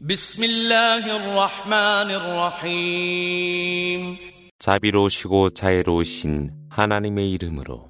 بسم 0.00 0.44
الله 0.44 1.16
الرحمن 1.16 2.10
الرحيم 2.20 4.16
자비로우시고 4.58 5.50
자애로우신 5.50 6.50
하나님의 6.70 7.30
이름으로 7.32 7.88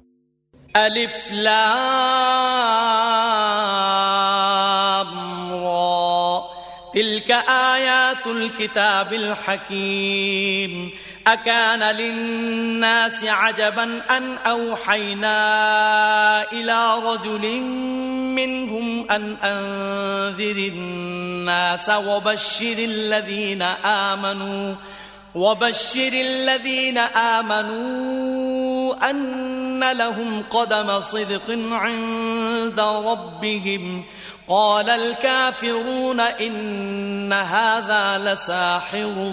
ألف 0.77 1.31
لام 1.31 1.45
را 5.63 6.43
تلك 6.93 7.31
آيات 7.49 8.27
الكتاب 8.27 9.13
الحكيم 9.13 10.91
أكان 11.32 11.96
للناس 11.96 13.24
عجبا 13.24 14.00
أن 14.10 14.36
أوحينا 14.46 15.32
إلى 16.52 16.94
رجل 17.04 17.60
منهم 18.34 19.06
أن 19.10 19.36
أنذر 19.44 20.56
الناس 20.56 21.90
وبشر 21.90 22.76
الذين 22.78 23.62
آمنوا 23.84 24.74
وبشر 25.34 26.12
الذين 26.12 26.98
آمنوا 26.98 29.10
أن 29.10 29.92
لهم 29.92 30.42
قدم 30.50 31.00
صدق 31.00 31.58
عند 31.70 32.80
ربهم. 32.80 34.04
قال 34.48 34.90
الكافرون 34.90 36.20
إن 36.20 37.32
هذا 37.32 38.18
لساحر 38.18 39.32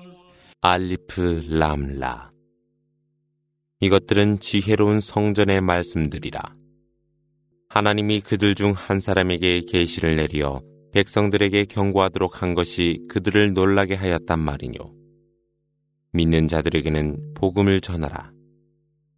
알리프 0.63 1.47
람라. 1.49 2.29
이것들은 3.79 4.41
지혜로운 4.41 4.99
성전의 4.99 5.59
말씀들이라. 5.61 6.39
하나님이 7.67 8.21
그들 8.21 8.53
중 8.53 8.73
한 8.73 9.01
사람에게 9.01 9.61
계시를 9.61 10.17
내리어 10.17 10.61
백성들에게 10.91 11.65
경고하도록 11.65 12.43
한 12.43 12.53
것이 12.53 13.01
그들을 13.09 13.53
놀라게 13.53 13.95
하였단 13.95 14.37
말이뇨. 14.37 14.93
믿는 16.13 16.47
자들에게는 16.47 17.33
복음을 17.33 17.81
전하라. 17.81 18.31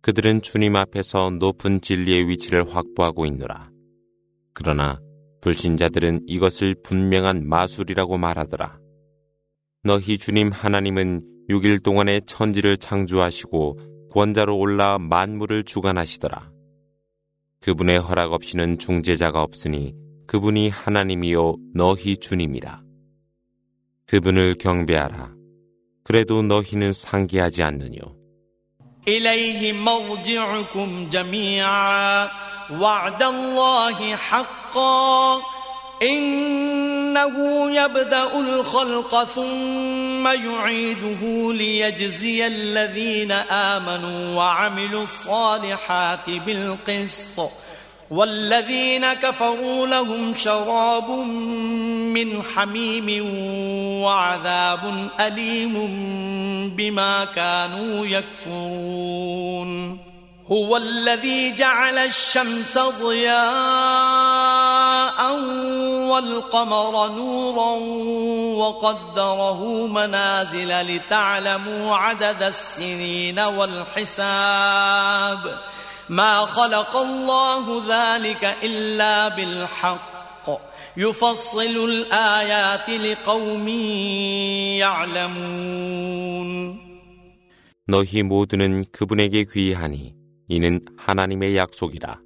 그들은 0.01 0.43
주님 0.43 0.77
앞에서 0.77 1.29
높은 1.31 1.81
진리의 1.81 2.29
위치를 2.29 2.73
확보하고 2.73 3.25
있노라. 3.25 3.69
그러나 4.53 5.01
불신자들은 5.41 6.21
이것을 6.25 6.75
분명한 6.83 7.49
마술이라고 7.49 8.17
말하더라. 8.17 8.79
너희 9.83 10.17
주님 10.17 10.49
하나님은 10.49 11.32
6일 11.48 11.82
동안의 11.82 12.22
천지를 12.26 12.76
창조하시고 12.76 13.78
권자로 14.12 14.56
올라 14.56 14.98
만물을 14.98 15.64
주관하시더라. 15.64 16.50
그분의 17.60 17.98
허락 17.98 18.32
없이는 18.32 18.78
중재자가 18.78 19.42
없으니 19.42 19.94
그분이 20.26 20.68
하나님이요 20.68 21.56
너희 21.74 22.16
주님이라. 22.16 22.82
그분을 24.06 24.56
경배하라. 24.58 25.34
그래도 26.04 26.42
너희는 26.42 26.92
상기하지 26.92 27.62
않느뇨. 27.62 28.18
إليه 29.08 29.72
مرجعكم 29.72 31.08
جميعا 31.08 32.28
وعد 32.80 33.22
الله 33.22 34.16
حقا 34.16 35.42
إنه 36.02 37.36
يبدأ 37.70 38.40
الخلق 38.40 39.24
ثم 39.24 40.11
يعيده 40.27 41.53
ليجزي 41.53 42.47
الذين 42.47 43.31
آمنوا 43.31 44.35
وعملوا 44.37 45.03
الصالحات 45.03 46.29
بالقسط. 46.29 47.51
والذين 48.11 49.13
كفروا 49.13 49.87
لهم 49.87 50.35
شراب 50.35 51.09
من 52.13 52.43
حميم 52.55 53.25
وعذاب 54.03 55.09
أليم 55.19 55.73
بما 56.77 57.25
كانوا 57.25 58.05
يكفرون. 58.05 60.02
هو 60.52 60.76
الذي 60.76 61.54
جعل 61.54 61.98
الشمس 61.98 62.78
ضياء 62.78 63.38
والقمر 66.10 67.08
نورا 67.08 67.72
وقدره 68.58 69.86
منازل 69.86 70.80
لتعلموا 70.80 71.96
عدد 71.96 72.42
السنين 72.42 73.38
والحساب 73.40 74.18
ما 76.08 76.38
خلق 76.40 76.96
الله 76.96 77.82
ذلك 77.88 78.56
إلا 78.62 79.28
بالحق 79.28 80.48
يفصل 80.96 81.90
الآيات 81.90 82.90
لقوم 82.90 83.68
يعلمون 84.78 86.78
너희 87.90 88.22
모두는 88.22 88.84
그분에게 88.92 89.44
귀하니 89.50 90.14
이는 90.47 90.81
하나님의 90.97 91.55
약속이라. 91.57 92.21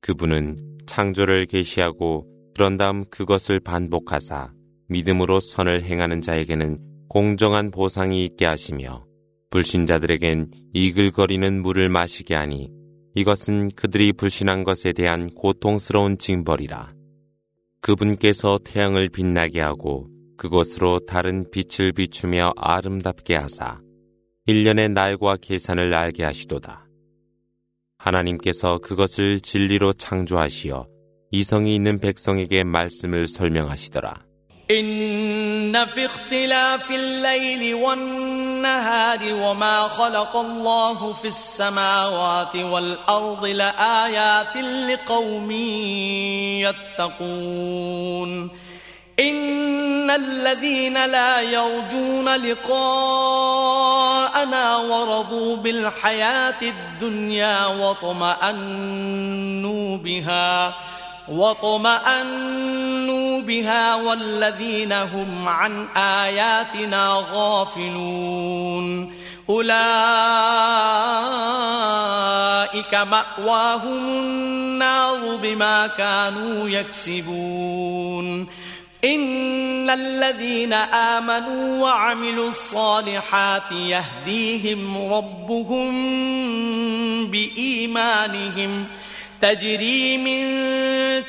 그분은 0.00 0.58
창조를 0.86 1.46
계시하고 1.46 2.26
그런 2.54 2.76
다음 2.76 3.04
그것을 3.10 3.60
반복하사 3.60 4.52
믿음으로 4.88 5.40
선을 5.40 5.82
행하는 5.82 6.20
자에게는 6.20 6.78
공정한 7.08 7.70
보상이 7.70 8.24
있게 8.24 8.46
하시며 8.46 9.04
불신자들에겐 9.50 10.48
이글거리는 10.72 11.62
물을 11.62 11.88
마시게 11.88 12.34
하니 12.34 12.70
이것은 13.14 13.70
그들이 13.70 14.12
불신한 14.12 14.64
것에 14.64 14.92
대한 14.92 15.30
고통스러운 15.30 16.18
징벌이라. 16.18 16.92
그분께서 17.80 18.58
태양을 18.64 19.08
빛나게 19.08 19.60
하고 19.60 20.08
그곳으로 20.36 21.00
다른 21.06 21.44
빛을 21.50 21.92
비추며 21.92 22.52
아름답게 22.56 23.34
하사 23.34 23.80
일년의 24.46 24.90
날과 24.90 25.38
계산을 25.40 25.94
알게 25.94 26.24
하시도다. 26.24 26.85
하나님께서 28.05 28.79
그것을 28.79 29.41
진리로 29.41 29.93
창조하시어 29.93 30.87
이성이 31.31 31.75
있는 31.75 31.99
백성에게 31.99 32.63
말씀을 32.63 33.27
설명하시더라. 33.27 34.31
إن 34.71 35.85
في 35.85 36.05
اختلاف 36.05 36.91
الليل 36.91 37.75
والنهار 37.75 39.19
وما 39.33 39.87
خلق 39.87 40.35
الله 40.35 41.11
في 41.11 41.27
السماوات 41.27 42.55
والأرض 42.55 43.45
لآيات 43.45 44.57
لقوم 44.57 45.51
يتقون 46.99 48.49
إن 49.20 50.10
الذين 50.10 51.06
لا 51.06 51.40
يرجون 51.40 52.28
لقاءنا 52.36 53.46
ورضوا 54.76 55.56
بالحياة 55.56 56.62
الدنيا 56.62 57.66
واطمأنوا 57.66 59.16
بها 59.96 60.74
واطمأنوا 61.28 62.66
بها 63.40 63.94
والذين 63.94 64.92
هم 64.92 65.48
عن 65.48 65.88
آياتنا 65.96 67.24
غافلون 67.32 69.12
أولئك 69.50 69.74
مأواهم 72.94 74.08
النار 74.08 75.36
بما 75.42 75.86
كانوا 75.86 76.68
يكسبون 76.68 78.46
إن 79.14 79.90
الذين 79.90 80.72
آمنوا 80.72 81.82
وعملوا 81.82 82.48
الصالحات 82.48 83.72
يهديهم 83.72 85.12
ربهم 85.12 85.92
بإيمانهم 87.30 88.84
تجري 89.40 90.18
من 90.18 90.66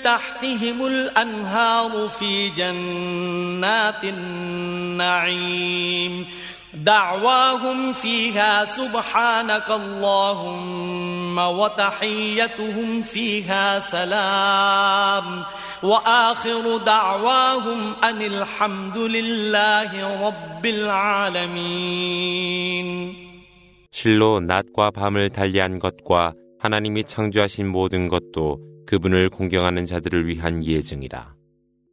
تحتهم 0.03 0.85
الأنهار 0.85 2.09
في 2.19 2.50
جنات 2.50 4.03
النعيم 4.03 5.47
دعواهم 6.76 7.93
فيها 7.93 8.64
سبحانك 8.64 9.70
اللهم 9.70 11.38
وتحيتهم 11.38 13.02
فيها 13.02 13.79
سلام 13.79 15.44
وآخر 15.82 16.76
دعواهم 16.76 17.94
أن 18.05 18.23
الحمد 18.23 18.99
لله 18.99 19.90
رب 20.26 20.67
العالمين 20.67 22.12
실로 23.90 24.40
낮과 24.40 24.90
밤을 24.90 25.29
달리한 25.29 25.79
것과 25.79 26.32
하나님이 26.58 27.05
창조하신 27.05 27.69
모든 27.69 28.08
것도 28.08 28.58
그분을 28.87 29.29
공경하는 29.29 29.84
자들을 29.84 30.26
위한 30.29 30.64
예증이라. 30.64 31.34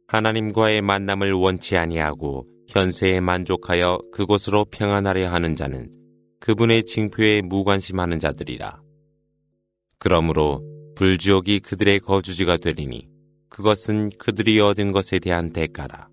하나님과의 0.08 0.80
만남을 0.82 1.32
원치 1.32 1.76
아니하고 1.76 2.46
현세에 2.67 3.19
만족하여 3.19 3.99
그곳으로 4.11 4.65
평안하려 4.65 5.31
하는 5.31 5.55
자는 5.55 5.91
그분의 6.39 6.85
징표에 6.85 7.41
무관심하는 7.41 8.19
자들이라. 8.19 8.81
그러므로 9.97 10.63
불지옥이 10.95 11.59
그들의 11.61 11.99
거주지가 11.99 12.57
되리니 12.57 13.09
그것은 13.49 14.09
그들이 14.17 14.59
얻은 14.59 14.91
것에 14.91 15.19
대한 15.19 15.51
대가라. 15.51 16.09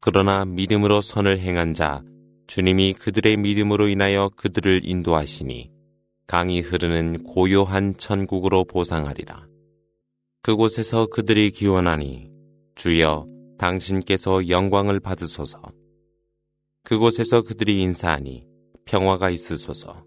그러나 0.00 0.44
믿음으로 0.44 1.00
선을 1.00 1.38
행한 1.38 1.74
자, 1.74 2.02
주님이 2.46 2.94
그들의 2.94 3.36
믿음으로 3.36 3.88
인하여 3.88 4.30
그들을 4.36 4.82
인도하시니 4.84 5.70
강이 6.26 6.60
흐르는 6.60 7.24
고요한 7.24 7.96
천국으로 7.96 8.64
보상하리라. 8.64 9.46
그곳에서 10.42 11.06
그들이 11.06 11.50
기원하니 11.50 12.30
주여 12.76 13.26
당신께서 13.57 14.49
영광을 14.49 14.99
받으소서. 14.99 15.61
그곳에서 16.83 17.41
그들이 17.41 17.81
인사하니 17.81 18.45
평화가 18.85 19.29
있으소서. 19.29 20.03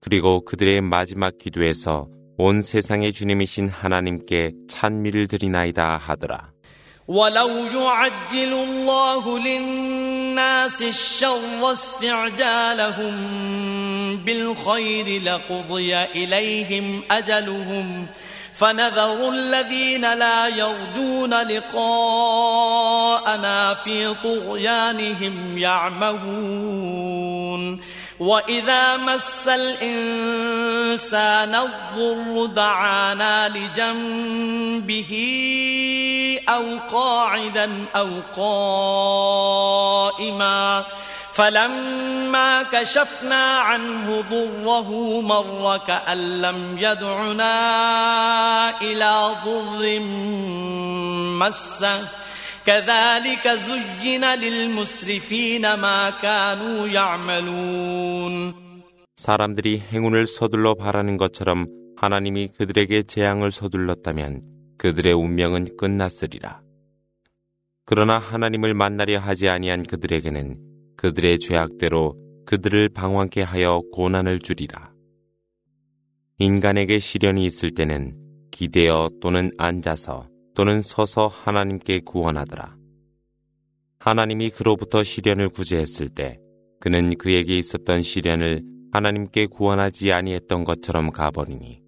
그리고 0.00 0.44
그들의 0.44 0.80
마지막 0.82 1.38
기도에서 1.38 2.08
온 2.36 2.62
세상의 2.62 3.12
주님이신 3.12 3.68
하나님께 3.68 4.52
찬미를 4.68 5.26
드리나이다 5.26 5.96
하더라. 5.96 6.52
ولو 7.08 7.48
يعجل 7.48 8.52
الله 8.52 9.38
للناس 9.38 10.82
الشر 10.82 11.72
استعجالهم 11.72 13.14
بالخير 14.16 15.22
لقضي 15.22 15.96
إليهم 15.96 17.02
أجلهم 17.10 18.06
فنذر 18.55 19.29
الذين 19.29 20.13
لا 20.13 20.47
يرجون 20.47 21.33
لقاءنا 21.33 22.53
في 23.73 24.15
طغيانهم 24.23 25.57
يعمهون. 25.57 27.13
وإذا 28.19 28.97
مس 28.97 29.47
الإنسان 29.47 31.55
الضر 31.55 32.45
دعانا 32.45 33.49
لجنبه 33.49 35.13
أو 36.49 36.63
قاعدا 36.91 37.85
أو 37.95 38.09
قائما 40.17 40.85
فلما 41.32 42.62
كشفنا 42.62 43.44
عنه 43.58 44.24
ضره 44.30 45.20
مر 45.20 45.78
كأن 45.86 46.40
لم 46.42 46.78
يدعنا 46.78 47.54
إلى 48.80 49.34
ضر 49.44 50.00
مسه 51.40 52.08
كذلك 52.66 53.48
زين 53.48 54.24
للمسرفين 54.24 55.74
ما 55.74 56.10
كانوا 56.22 56.88
يعملون 56.88 58.68
사람들이 59.16 59.80
행운을 59.80 60.28
서둘러 60.28 60.74
바라는 60.74 61.16
것처럼 61.16 61.66
하나님이 61.96 62.50
그들에게 62.56 63.02
재앙을 63.02 63.50
서둘렀다면 63.50 64.42
그들의 64.78 65.12
운명은 65.12 65.76
끝났으리라. 65.76 66.60
그러나 67.84 68.18
하나님을 68.18 68.74
만나려 68.74 69.18
하지 69.18 69.48
아니한 69.48 69.82
그들에게는 69.82 70.56
그들의 71.03 71.39
죄악대로 71.39 72.15
그들을 72.45 72.87
방황케 72.87 73.41
하여 73.41 73.81
고난을 73.91 74.39
주리라. 74.39 74.93
인간에게 76.39 76.99
시련이 76.99 77.43
있을 77.43 77.71
때는 77.71 78.15
기대어 78.51 79.09
또는 79.21 79.51
앉아서 79.57 80.29
또는 80.55 80.81
서서 80.81 81.27
하나님께 81.27 82.03
구원하더라. 82.05 82.77
하나님이 83.99 84.51
그로부터 84.51 85.03
시련을 85.03 85.49
구제했을 85.49 86.07
때 86.07 86.39
그는 86.79 87.17
그에게 87.17 87.57
있었던 87.57 88.01
시련을 88.01 88.61
하나님께 88.93 89.47
구원하지 89.47 90.13
아니했던 90.13 90.63
것처럼 90.63 91.11
가버리니 91.11 91.81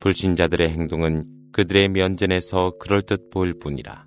불신자들의 0.00 0.68
행동은 0.68 1.24
그들의 1.52 1.88
면전에서 1.88 2.72
그럴듯 2.78 3.30
보일 3.30 3.54
뿐이라. 3.58 4.06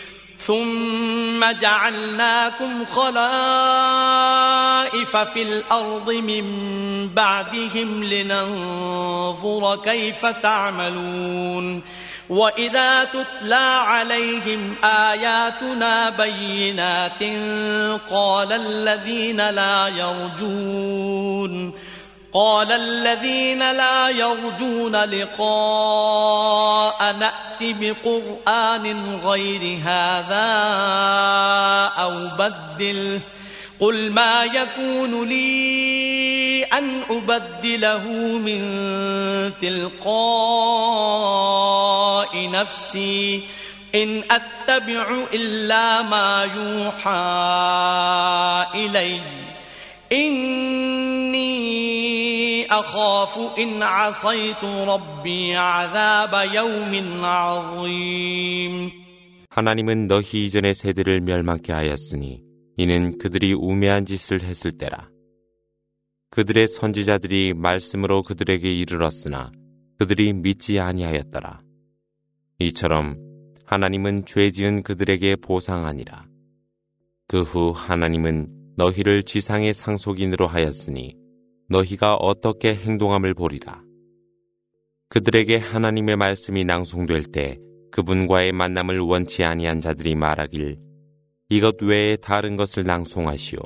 ثم 0.45 1.51
جعلناكم 1.61 2.85
خلائف 2.85 3.17
في 5.17 5.41
الأرض 5.41 6.11
من 6.11 6.45
بعدهم 7.07 8.03
لننظر 8.03 9.75
كيف 9.75 10.25
تعملون 10.25 11.81
وإذا 12.29 13.03
تتلى 13.03 13.79
عليهم 13.85 14.75
آياتنا 14.83 16.09
بينات 16.09 17.23
قال 18.11 18.51
الذين 18.51 19.49
لا 19.49 19.87
يرجون 19.87 21.73
قال 22.33 22.71
الذين 22.71 23.59
لا 23.59 24.09
يرجون 24.09 24.95
لقاء 24.95 27.15
نأت 27.19 27.61
بقرآن 27.61 29.19
غير 29.25 29.79
هذا 29.83 30.51
أو 31.97 32.27
بدله. 32.37 33.21
قل 33.79 34.11
ما 34.11 34.43
يكون 34.43 35.29
لي 35.29 36.63
أن 36.63 37.01
أبدله 37.09 38.03
من 38.37 38.61
تلقاء 39.61 40.09
نفسي. 42.49 43.43
إن 43.95 44.23
أتبع 44.31 45.05
إلا 45.33 46.01
ما 46.01 46.49
يوحى 46.55 47.11
إلي. 48.85 49.21
إني 50.12 51.46
أخاف 52.66 53.58
إن 53.58 53.82
عصيت 53.82 54.64
ربي 54.64 55.54
عذاب 55.56 56.54
يوم 56.54 57.24
عظيم 57.24 58.90
하나님은 59.50 60.06
너희 60.06 60.44
이전의 60.46 60.74
세대를 60.74 61.22
멸망케 61.22 61.72
하였으니 61.72 62.42
이는 62.76 63.16
그들이 63.16 63.54
우매한 63.54 64.04
짓을 64.04 64.42
했을 64.42 64.72
때라. 64.76 65.08
그들의 66.30 66.68
선지자들이 66.68 67.54
말씀으로 67.54 68.22
그들에게 68.22 68.70
이르렀으나 68.70 69.50
그들이 69.98 70.34
믿지 70.34 70.78
아니하였더라. 70.78 71.62
이처럼 72.58 73.16
하나님은 73.64 74.26
죄 74.26 74.50
지은 74.50 74.82
그들에게 74.82 75.36
보상하니라. 75.36 76.26
그 77.28 77.42
후 77.42 77.72
하나님은 77.74 78.59
너희를 78.77 79.23
지상의 79.23 79.73
상속인으로 79.73 80.47
하였으니 80.47 81.15
너희가 81.69 82.15
어떻게 82.15 82.75
행동함을 82.75 83.33
보리라. 83.33 83.81
그들에게 85.09 85.57
하나님의 85.57 86.15
말씀이 86.15 86.63
낭송될 86.63 87.23
때 87.33 87.59
그분과의 87.91 88.53
만남을 88.53 88.99
원치 88.99 89.43
아니한 89.43 89.81
자들이 89.81 90.15
말하길 90.15 90.79
이것 91.49 91.81
외에 91.81 92.15
다른 92.15 92.55
것을 92.55 92.83
낭송하시오. 92.83 93.59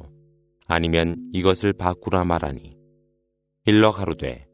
아니면 0.67 1.17
이것을 1.33 1.74
바꾸라 1.74 2.24
말하니. 2.24 2.75
일러 3.65 3.91
가로되 3.91 4.47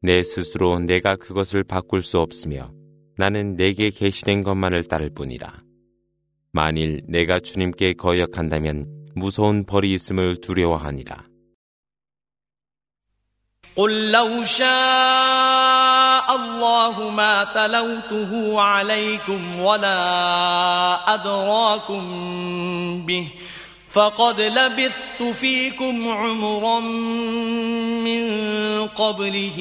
내 0.00 0.22
스스로 0.22 0.78
내가 0.78 1.16
그것을 1.16 1.64
바꿀 1.64 2.00
수 2.02 2.18
없으며 2.18 2.72
나는 3.18 3.56
내게 3.56 3.90
계시된 3.90 4.42
것만을 4.42 4.84
따를 4.84 5.10
뿐이라. 5.10 5.62
만일 6.52 7.02
내가 7.06 7.40
주님께 7.40 7.92
거역한다면 7.94 9.01
무서운 9.15 9.65
벌이 9.65 9.93
있음을 9.93 10.41
두려워하니라. 10.41 11.27
قل 13.77 14.11
لو 14.11 14.43
شاء 14.43 14.67
الله 16.35 17.09
ما 17.09 17.43
تلوته 17.43 18.61
عليكم 18.61 19.59
ولا 19.59 21.13
أدراكم 21.13 22.01
به 23.05 23.27
فقد 23.89 24.41
لبثت 24.41 25.23
فيكم 25.23 26.09
عمرا 26.11 26.79
من 27.99 28.23
قبله 28.87 29.57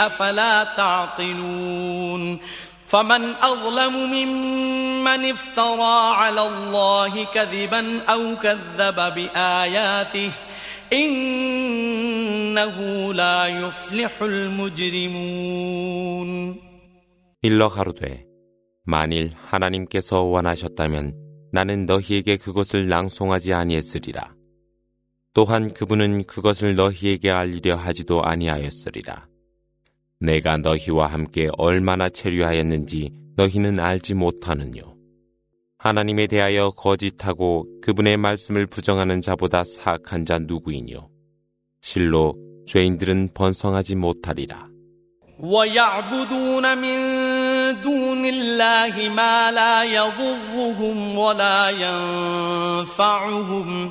أفلا 0.00 0.64
تعقلون 0.64 2.38
فمن 2.86 3.22
أظلم 3.40 3.94
ممن 4.12 5.30
افترى 5.30 6.14
على 6.20 6.46
الله 6.46 7.24
كذبا 7.24 8.00
أو 8.02 8.36
كذب 8.36 9.14
بآياته 9.14 10.30
إنه 10.92 12.76
لا 13.14 13.46
يفلح 13.46 14.22
المجرمون 14.22 15.72
일러 17.44 17.68
가로되 17.68 18.24
만일 18.84 19.32
하나님께서 19.50 20.20
원하셨다면 20.20 21.14
나는 21.50 21.86
너희에게 21.86 22.36
그것을 22.36 22.86
낭송하지 22.88 23.52
아니했으리라. 23.52 24.34
또한 25.34 25.72
그분은 25.72 26.24
그것을 26.26 26.74
너희에게 26.76 27.30
알리려 27.30 27.76
하지도 27.76 28.22
아니하였으리라. 28.22 29.26
내가 30.20 30.56
너희와 30.56 31.08
함께 31.08 31.48
얼마나 31.58 32.08
체류하였는지 32.08 33.10
너희는 33.36 33.80
알지 33.80 34.14
못하느뇨. 34.14 34.96
하나님에 35.78 36.28
대하여 36.28 36.70
거짓하고 36.70 37.66
그분의 37.82 38.16
말씀을 38.16 38.66
부정하는 38.66 39.20
자보다 39.20 39.64
사악한 39.64 40.24
자 40.24 40.38
누구이뇨. 40.38 41.08
실로 41.80 42.36
죄인들은 42.66 43.30
번성하지 43.34 43.96
못하리라. 43.96 44.72
ويعبدون 45.42 46.78
من 46.78 46.98
دون 47.82 48.24
الله 48.24 49.08
ما 49.08 49.50
لا 49.50 49.82
يضرهم 49.82 51.18
ولا 51.18 51.70
ينفعهم 52.82 53.90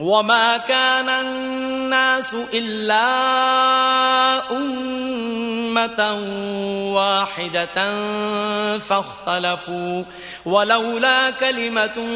وما 0.00 0.56
كان 0.56 1.08
الناس 1.08 2.34
إلا 2.54 3.06
أمة 4.50 6.14
واحدة 6.94 7.98
فاختلفوا 8.78 10.04
ولولا 10.44 11.30
كلمة 11.30 12.08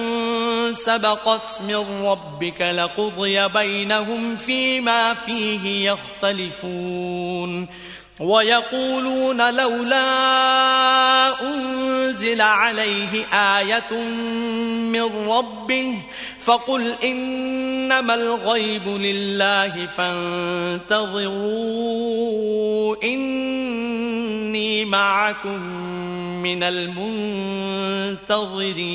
سبقت 0.73 1.61
من 1.69 2.05
ربك 2.05 2.61
لقضي 2.61 3.49
بينهم 3.49 4.37
فيما 4.37 5.15
فيه 5.15 5.91
يختلفون 5.91 7.69
ويقولون 8.20 9.56
لولا 9.56 10.06
أنزل 11.42 12.42
عليه 12.42 13.26
آية 13.34 13.94
من 14.92 15.02
ربه 15.28 16.02
فقل 16.40 16.94
إنما 17.04 18.16
الغيب 18.16 18.88
لله 18.88 19.86
فانتظروا 21.70 22.96
إني 23.04 24.86
معكم 24.86 25.60
من 26.44 26.64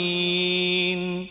المنتظرين 0.05 1.29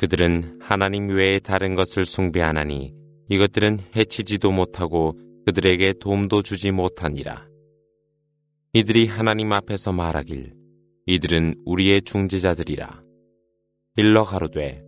그들은 0.00 0.60
하나님 0.62 1.08
외에 1.10 1.38
다른 1.40 1.74
것을 1.74 2.06
숭배하나니 2.06 2.94
이것들은 3.28 3.80
해치지도 3.94 4.50
못하고 4.50 5.14
그들에게 5.45 5.93
도움도 5.99 6.41
주지 6.41 6.71
못하니라. 6.71 7.47
이들이 8.73 9.07
하나님 9.07 9.53
앞에서 9.53 9.91
말하길 9.91 10.53
이들은 11.05 11.61
우리의 11.65 12.01
중재자들이라. 12.01 13.03
일러 13.97 14.23
가로되 14.23 14.83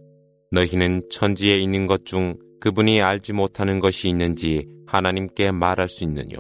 너희는 0.52 1.08
천지에 1.10 1.58
있는 1.58 1.88
것 1.88 2.06
중 2.06 2.38
그분이 2.60 3.02
알지 3.02 3.34
못하는 3.34 3.80
것이 3.80 4.10
있는지 4.10 4.68
하나님께 4.88 5.52
말할 5.52 5.88
수 5.90 6.04
있느뇨. 6.04 6.38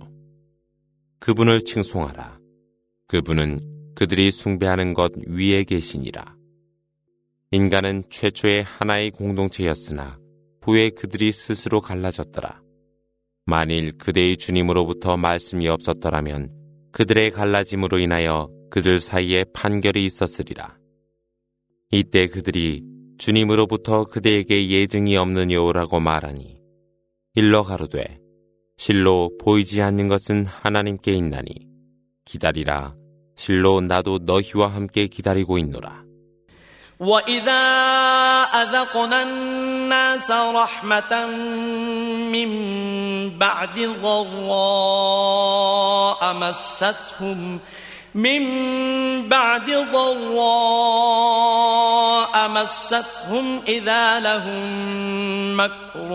그분을 1.19 1.63
칭송하라. 1.63 2.39
그분은 3.07 3.93
그들이 3.95 4.31
숭배하는 4.31 4.93
것 4.93 5.13
위에 5.27 5.63
계시니라. 5.63 6.35
인간은 7.51 8.03
최초의 8.09 8.63
하나의 8.63 9.11
공동체였으나 9.11 10.19
후에 10.63 10.89
그들이 10.89 11.31
스스로 11.31 11.81
갈라졌더라. 11.81 12.66
만일 13.49 13.97
그대의 13.97 14.35
주님으로부터 14.35 15.15
말씀이 15.15 15.69
없었더라면 15.69 16.51
그들의 16.91 17.31
갈라짐으로 17.31 17.97
인하여 17.97 18.49
그들 18.69 18.99
사이에 18.99 19.45
판결이 19.53 20.03
있었으리라. 20.03 20.75
이때 21.89 22.27
그들이 22.27 22.83
주님으로부터 23.17 24.03
그대에게 24.03 24.69
예증이 24.69 25.15
없느냐라고 25.15 26.01
말하니 26.01 26.59
일러 27.35 27.63
가로되 27.63 28.19
실로 28.75 29.31
보이지 29.39 29.81
않는 29.81 30.09
것은 30.09 30.45
하나님께 30.45 31.13
있나니 31.13 31.69
기다리라 32.25 32.95
실로 33.37 33.79
나도 33.79 34.19
너희와 34.23 34.67
함께 34.67 35.07
기다리고 35.07 35.57
있노라. 35.57 36.03
أذقنا 38.67 39.21
الناس 39.21 40.31
رحمة 40.31 41.25
من 42.31 42.49
بعد 43.37 43.95
ضراء 44.03 45.53
مستهم 46.33 47.59
من 48.15 48.43
بعد 49.29 49.87
ضراء 49.93 50.57
مستهم 52.49 53.61
إذا 53.67 54.19
لهم 54.19 55.59
مكر 55.59 56.09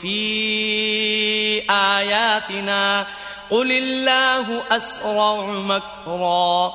في 0.00 1.62
آياتنا 1.70 3.06
قل 3.50 3.72
الله 3.72 4.62
أسرع 4.70 5.44
مكرا 5.44 6.74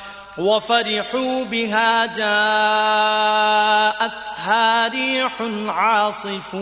جاءتها 4.41 4.87
ريح 4.87 5.41
عاصف 5.67 6.55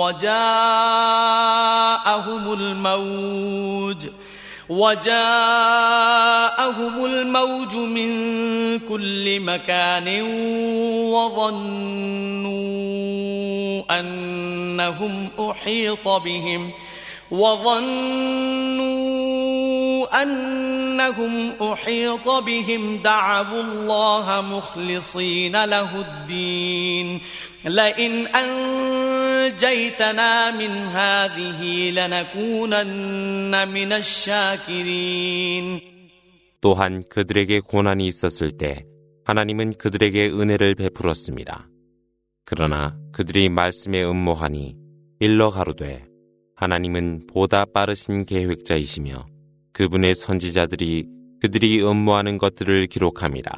وجاءهم 0.00 0.32
الموج 2.52 4.06
وجاءهم 4.68 5.14
الموج 7.04 7.76
من 7.76 8.10
كل 8.78 9.40
مكان 9.40 10.22
وظنوا 11.12 12.60
أنهم 14.00 15.28
أحيط 15.40 16.08
بهم 16.08 16.72
وظنوا 17.31 19.05
أنهم 20.21 21.51
أحيط 21.61 22.29
بهم 22.29 22.97
دعوا 22.97 23.61
الله 23.61 24.41
مخلصين 24.41 25.65
له 25.65 26.01
الدين 26.01 27.21
لئن 27.65 28.27
أنجيتنا 29.47 29.91
من 30.51 30.69
هذه 30.69 31.91
لنكونن 31.91 33.67
من 33.67 33.93
الشاكرين 33.93 35.81
또한 36.61 37.03
그들에게 37.09 37.59
고난이 37.59 38.07
있었을 38.07 38.57
때 38.57 38.85
하나님은 39.23 39.73
그들에게 39.77 40.29
은혜를 40.29 40.73
베풀었습니다. 40.75 41.67
그러나 42.43 42.97
그들이 43.11 43.49
말씀에 43.49 44.03
음모하니 44.03 44.75
일러 45.19 45.51
가로되 45.51 46.05
하나님은 46.60 47.22
보다 47.26 47.64
빠르신 47.64 48.26
계획자이시며 48.26 49.24
그분의 49.72 50.14
선지자들이 50.14 51.06
그들이 51.40 51.82
음모하는 51.82 52.36
것들을 52.36 52.86
기록함이라. 52.86 53.50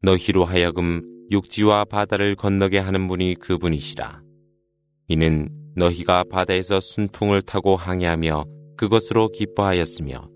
너희로 0.00 0.46
하여금 0.46 1.02
육지와 1.30 1.84
바다를 1.84 2.34
건너게 2.34 2.78
하는 2.78 3.06
분이 3.08 3.34
그분이시라. 3.34 4.22
이는 5.08 5.50
너희가 5.74 6.24
바다에서 6.30 6.80
순풍을 6.80 7.42
타고 7.42 7.76
항해하며 7.76 8.46
그것으로 8.78 9.28
기뻐하였으며 9.28 10.30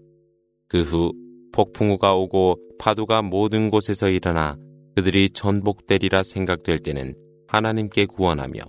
그 0.68 0.82
후 0.82 1.12
폭풍우가 1.52 2.16
오고 2.16 2.59
파도가 2.78 3.23
모든 3.23 3.70
곳에서 3.70 4.11
일어나 4.11 4.59
그들이 4.94 5.30
전복되리라 5.30 6.23
생각될 6.23 6.80
때는 6.80 7.14
하나님께 7.49 8.04
구원하며 8.04 8.61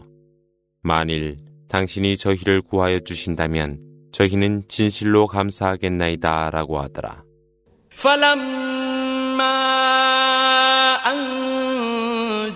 만일 0.82 1.51
당신이 1.71 2.17
저희를 2.17 2.63
구하여 2.63 2.99
주신다면 3.01 3.81
저희는 4.13 4.65
진실로 4.69 5.27
감사하겠나이다 5.27 6.51
라고 6.51 6.81
하더라. 6.81 7.25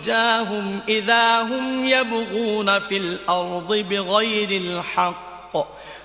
أنجاهم 0.00 0.80
إذا 0.88 1.42
هم 1.42 1.84
يبغون 1.84 2.78
في 2.78 2.96
الأرض 2.96 3.68
بغير 3.90 4.50
الحق 4.50 5.33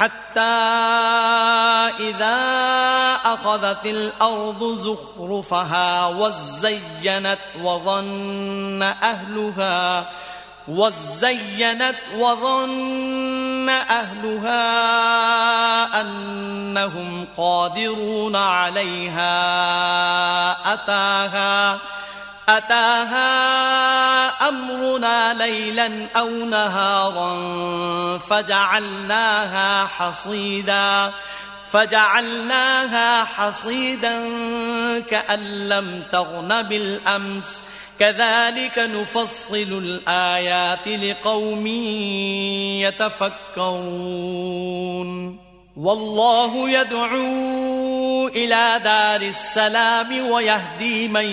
حتى 0.00 0.40
إذا 2.00 2.36
أخذت 3.24 3.86
الأرض 3.86 4.74
زخرفها 4.74 6.06
وزينت 6.06 7.38
وظن 7.62 8.82
أهلها 8.82 10.06
وزينت 10.68 11.96
وظن 12.18 13.68
أهلها 13.68 14.60
أنهم 16.00 17.26
قادرون 17.36 18.36
عليها 18.36 19.32
أتاها. 20.74 21.78
أتاها 22.56 24.48
أمرنا 24.48 25.34
ليلا 25.34 26.06
أو 26.16 26.28
نهارا 26.28 27.38
فجعلناها 28.18 29.86
حصيدا 29.86 31.12
فجعلناها 31.72 33.24
حصيدا 33.24 34.22
كأن 35.00 35.68
لم 35.68 36.02
تغن 36.12 36.62
بالأمس. 36.62 37.60
كذلك 37.98 38.78
نفصل 38.78 39.54
الآيات 39.54 40.88
لقوم 40.88 41.66
يتفكرون. 43.56 44.30
والله 45.79 46.69
يدعو 46.69 48.27
إلى 48.27 48.79
دار 48.83 49.21
السلام 49.21 50.31
ويهدي 50.31 51.07
من 51.07 51.25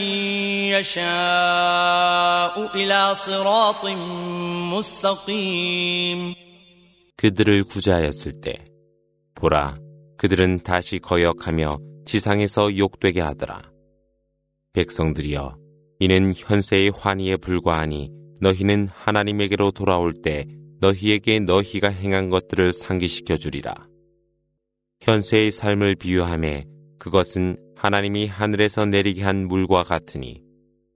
يشاء 0.75 2.55
إلى 2.77 3.15
صراط 3.15 3.85
مستقيم 4.75 6.35
그들을 7.17 7.65
구제하였을 7.65 8.41
때 8.41 8.65
보라 9.35 9.79
그들은 10.19 10.63
다시 10.65 10.99
거역하며 10.99 11.79
지상에서 12.05 12.77
욕되게 12.77 13.21
하더라 13.21 13.63
백성들이여 14.73 15.57
이는 16.01 16.35
현세의 16.37 16.91
환희에 16.97 17.37
불과하니 17.37 18.11
너희는 18.41 18.89
하나님에게로 18.93 19.71
돌아올 19.71 20.15
때 20.15 20.47
너희에게 20.81 21.39
너희가 21.39 21.91
행한 21.91 22.29
것들을 22.29 22.73
상기시켜 22.73 23.37
주리라. 23.37 23.73
현세의 25.02 25.52
삶을 25.52 25.96
비유함에 25.96 26.66
그것은 27.00 27.58
하나님이 27.76 28.28
하늘에서 28.28 28.86
내리게 28.86 29.24
한 29.24 29.48
물과 29.48 29.84
같으니 29.84 30.42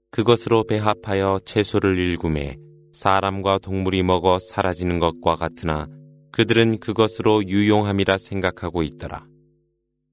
그것으로 0.10 0.66
배합하여 0.66 1.40
채소를 1.46 1.98
일구매 1.98 2.58
사람과 2.94 3.60
동물이 3.60 4.04
먹어 4.04 4.40
사라지는 4.40 5.00
것과 5.00 5.36
같으나 5.36 5.88
그들은 6.32 6.80
그것으로 6.80 7.48
유용함이라 7.48 8.18
생각하고 8.18 8.84
있더라. 8.84 9.26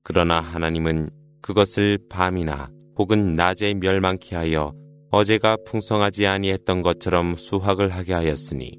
그러나 0.03 0.41
하나님은 0.41 1.11
그것을 1.41 1.99
밤이나 2.09 2.71
혹은 2.97 3.35
낮에 3.35 3.75
멸망케 3.75 4.37
하여 4.37 4.73
어제가 5.11 5.57
풍성하지 5.67 6.27
아니했던 6.27 6.83
것처럼 6.83 7.35
수확을 7.35 7.89
하게 7.89 8.13
하였으니 8.13 8.79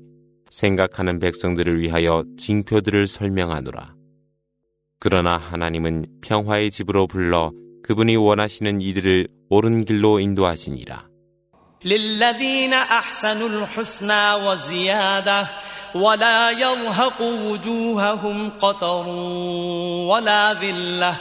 생각하는 0.49 1.19
백성들을 1.19 1.81
위하여 1.81 2.23
징표들을 2.37 3.07
설명하노라. 3.07 3.98
그러나 4.98 5.36
하나님은 5.36 6.06
평화의 6.22 6.70
집으로 6.70 7.06
불러 7.06 7.52
그분이 7.82 8.16
원하시는 8.16 8.80
이들을 8.80 9.28
옳은 9.50 9.84
길로 9.84 10.20
인도하시니라. 10.20 11.08
للذين 11.84 12.72
أحسنوا 12.72 13.48
الحسنى 13.48 14.34
وزيادة 14.46 15.46
ولا 15.94 16.50
يرهق 16.50 17.20
وجوههم 17.20 18.50
قطر 18.50 19.08
ولا 20.08 20.54
ذلة 20.54 21.16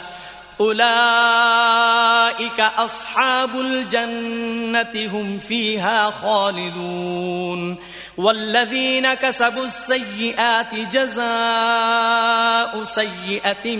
أولئك 0.60 2.60
أصحاب 2.60 3.50
الجنة 3.60 5.10
هم 5.12 5.38
فيها 5.38 6.10
خالدون 6.10 7.76
والذين 8.19 9.13
كسبوا 9.13 9.65
السيئات 9.65 10.75
جزاء 10.75 12.83
سيئة 12.83 13.75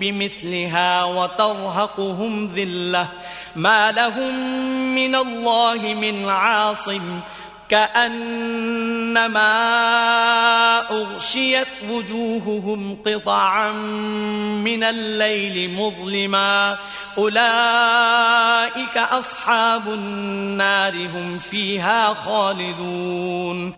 بمثلها 0.00 1.04
وترهقهم 1.04 2.46
ذلة. 2.46 3.08
ما 3.56 3.92
لهم 3.92 4.34
من 4.94 5.14
الله 5.14 5.96
من 6.00 6.28
عاصم. 6.28 7.20
كأنما 7.69 9.39
أغشيت 10.91 11.67
وجوههم 11.91 12.97
قطعا 13.05 13.71
من 14.63 14.83
الليل 14.83 15.71
مظلما 15.73 16.77
أولئك 17.17 18.97
أصحاب 18.97 19.87
النار 19.87 20.93
هم 20.93 21.39
فيها 21.39 22.13
خالدون 22.13 23.73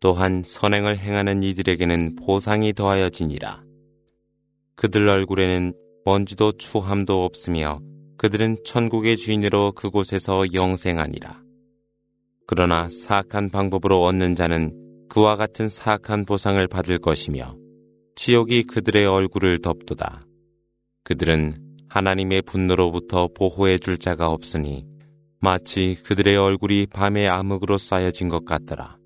또한 0.00 0.42
선행을 0.42 0.96
행하는 0.96 1.42
이들에게는 1.42 2.16
보상이 2.16 2.72
더하여지니라. 2.72 3.62
그들 4.74 5.06
얼굴에는 5.06 5.74
먼지도 6.06 6.52
추함도 6.52 7.22
없으며 7.22 7.80
그들은 8.16 8.56
천국의 8.64 9.18
주인으로 9.18 9.72
그곳에서 9.72 10.46
영생하니라. 10.54 11.43
그러나 12.46 12.88
사악한 12.88 13.50
방법으로 13.50 14.02
얻는 14.04 14.34
자는 14.34 14.72
그와 15.08 15.36
같은 15.36 15.68
사악한 15.68 16.24
보상을 16.24 16.66
받을 16.68 16.98
것이며 16.98 17.56
지옥이 18.16 18.64
그들의 18.64 19.06
얼굴을 19.06 19.60
덮도다. 19.60 20.22
그들은 21.04 21.56
하나님의 21.88 22.42
분노로부터 22.42 23.28
보호해 23.34 23.78
줄 23.78 23.98
자가 23.98 24.30
없으니 24.30 24.84
마치 25.40 25.96
그들의 26.04 26.36
얼굴이 26.36 26.86
밤의 26.86 27.28
암흑으로 27.28 27.78
쌓여진 27.78 28.28
것 28.28 28.44
같더라. 28.44 28.98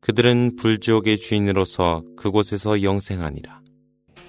그들은 0.00 0.56
불지옥의 0.56 1.18
주인으로서 1.18 2.02
그곳에서 2.16 2.82
영생하니라. 2.82 3.60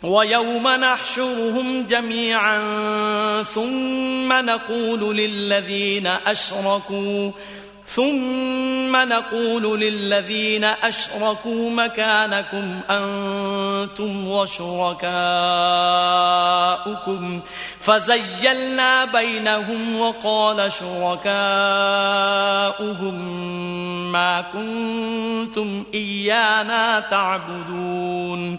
ويوم 0.04 0.68
نحشرهم 0.68 1.86
جميعا 1.88 2.58
ثم 3.44 4.34
نقول 4.34 5.18
للذين 5.18 6.08
أشركوا 6.08 7.32
ثم 7.87 8.97
نقول 8.97 9.81
للذين 9.81 10.65
أشركوا 10.65 11.71
مكانكم 11.71 12.81
أنتم 12.91 14.29
وشركاؤكم 14.29 15.07
فزيلنا 17.81 19.05
بينهم 19.05 20.01
وقال 20.01 20.73
شركاؤهم 20.73 21.37
ما 24.13 24.45
كنتم 24.53 25.85
إيانا 25.95 27.01
تعبدون 27.01 28.59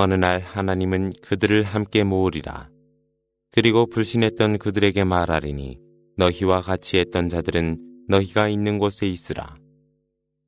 어느 0.00 0.14
날 0.14 0.40
하나님은 0.40 1.12
그들을 1.20 1.62
함께 1.62 2.04
모으리라. 2.04 2.70
그리고 3.52 3.84
불신했던 3.84 4.56
그들에게 4.56 5.04
말하리니 5.04 5.78
너희와 6.16 6.62
같이 6.62 6.96
했던 6.96 7.28
자들은 7.28 8.06
너희가 8.08 8.48
있는 8.48 8.78
곳에 8.78 9.06
있으라. 9.06 9.56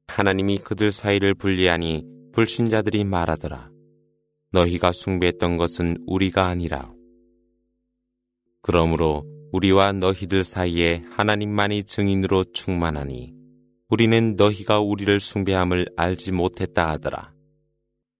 하나님이 0.08 0.56
그들 0.58 0.90
사이를 0.90 1.34
분리하니 1.34 2.02
불신자들이 2.32 3.04
말하더라. 3.04 3.70
너희가 4.52 4.92
숭배했던 4.92 5.58
것은 5.58 5.98
우리가 6.06 6.46
아니라. 6.46 6.90
그러므로 8.62 9.22
우리와 9.52 9.92
너희들 9.92 10.44
사이에 10.44 11.02
하나님만이 11.10 11.84
증인으로 11.84 12.44
충만하니 12.54 13.34
우리는 13.90 14.34
너희가 14.36 14.80
우리를 14.80 15.20
숭배함을 15.20 15.88
알지 15.94 16.32
못했다 16.32 16.88
하더라. 16.88 17.31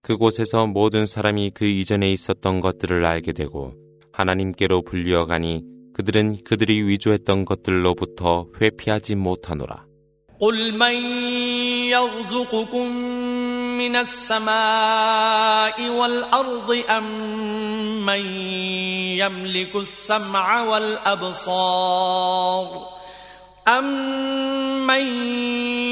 그곳에서 0.02 0.66
모든 0.66 1.06
사람이 1.06 1.50
그 1.54 1.66
이전에 1.66 2.10
있었던 2.12 2.60
것들을 2.60 3.04
알게 3.04 3.32
되고 3.32 3.74
하나님께로 4.12 4.82
불리어가니 4.82 5.62
그들은 5.94 6.44
그들이 6.44 6.82
위조했던 6.82 7.44
것들로부터 7.44 8.46
회피하지 8.60 9.16
못하노라. 9.16 9.88
قل 10.40 10.72
من 10.78 10.94
يرزقكم 11.90 12.88
من 13.78 13.96
السماء 13.96 15.88
والأرض 15.90 16.84
أم 16.90 18.06
من 18.06 18.20
يملك 19.18 19.76
السمع 19.76 20.62
والأبصار 20.62 22.18
أَمَّن 23.67 25.01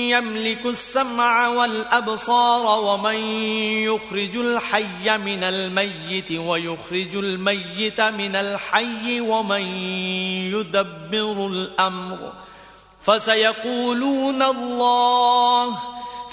يَمْلِكُ 0.10 0.66
السَّمْعَ 0.66 1.48
وَالْأَبْصَارَ 1.48 2.80
وَمَن 2.80 3.16
يُخْرِجُ 3.88 4.36
الْحَيَّ 4.36 5.18
مِنَ 5.18 5.44
الْمَيِّتِ 5.44 6.32
وَيُخْرِجُ 6.32 7.16
الْمَيِّتَ 7.16 8.02
مِنَ 8.02 8.36
الْحَيِّ 8.36 9.22
وَمَن 9.22 9.62
يُدَبِّرُ 10.52 11.48
الْأَمْرَ 11.48 12.34
فَسَيَقُولُونَ 13.02 14.42
اللَّهُ 14.42 15.78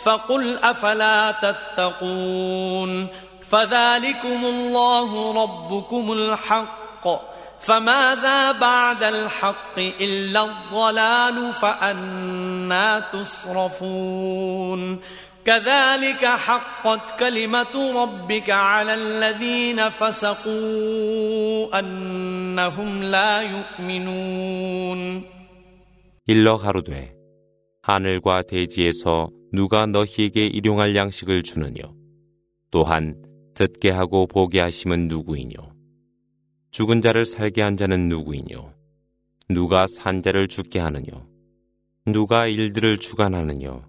فَقُلْ 0.03 0.59
أَفَلَا 0.59 1.31
تَتَّقُونَ 1.31 3.07
فَذَلِكُمُ 3.51 4.45
اللَّهُ 4.45 5.43
رَبُّكُمُ 5.43 6.13
الْحَقُّ 6.13 7.38
فماذا 7.60 8.52
بعد 8.52 9.04
الحق 9.04 9.80
إلا 9.80 10.44
الضلال 10.44 11.54
فأنا 11.54 13.00
تصرفون 13.14 15.00
كذلك 15.46 16.26
حقت 16.26 17.20
كلمة 17.20 17.92
ربك 18.04 18.50
على 18.50 18.94
الذين 18.94 19.90
فسقوا 19.90 21.80
أنهم 21.80 23.04
لا 23.04 23.42
يؤمنون 23.42 25.24
일러 26.26 26.58
가로되 26.58 27.14
하늘과 27.82 28.44
대지에서 28.44 29.30
누가 29.52 29.86
너희에게 29.86 30.48
일용할 30.48 30.96
양식을 30.96 31.44
주느뇨 31.44 31.94
또한 32.72 33.22
듣게 33.56 33.90
하고 33.90 34.26
보게 34.26 34.62
하심은 34.62 35.10
누구이뇨 35.10 35.67
죽은 36.71 37.01
자를 37.01 37.25
살게 37.25 37.63
한 37.63 37.77
자는 37.77 38.09
누구이뇨? 38.09 38.73
누가 39.49 39.87
산 39.87 40.23
자를 40.23 40.49
죽게 40.49 40.79
하느뇨? 40.79 41.27
누가 42.07 42.47
일들을 42.47 42.99
주관하느뇨? 42.99 43.83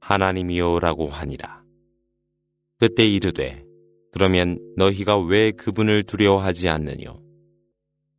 하나님이요라고 0.00 1.08
하니라. 1.08 1.62
그때 2.78 3.06
이르되 3.06 3.64
그러면 4.12 4.58
너희가 4.76 5.18
왜 5.18 5.52
그분을 5.52 6.02
두려워하지 6.02 6.68
않느뇨? 6.68 7.14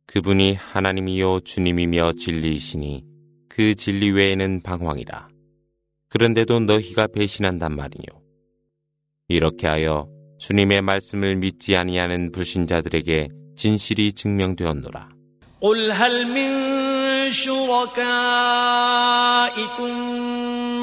그분이 0.06 0.54
하나님이요 0.54 1.40
주님이며 1.40 2.14
진리이시니 2.14 3.04
그 3.48 3.74
진리 3.76 4.10
외에는 4.10 4.62
방황이라. 4.62 5.28
그런데도 6.08 6.60
너희가 6.60 7.06
배신한단 7.06 7.76
말이뇨. 7.76 8.06
이렇게 9.28 9.68
하여 9.68 10.08
주님의 10.38 10.82
말씀을 10.82 11.36
믿지 11.36 11.76
아니하는 11.76 12.32
불신자들에게 12.32 13.28
진실이 13.55 14.13
증명되었노라. 14.13 15.19
قل 15.61 15.91
هل 15.91 16.27
من 16.27 16.51
شركائكم 17.31 18.09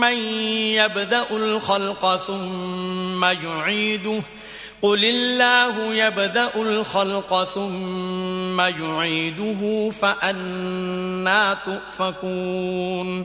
من 0.01 0.17
يبدأ 0.77 1.25
الخلق 1.31 2.17
ثم 2.17 3.25
يعيده 3.25 4.23
قل 4.83 5.05
الله 5.05 5.95
يبدأ 5.95 6.51
الخلق 6.57 7.45
ثم 7.45 8.61
يعيده 8.61 9.91
فأنا 9.91 11.57
تؤفكون 11.65 13.25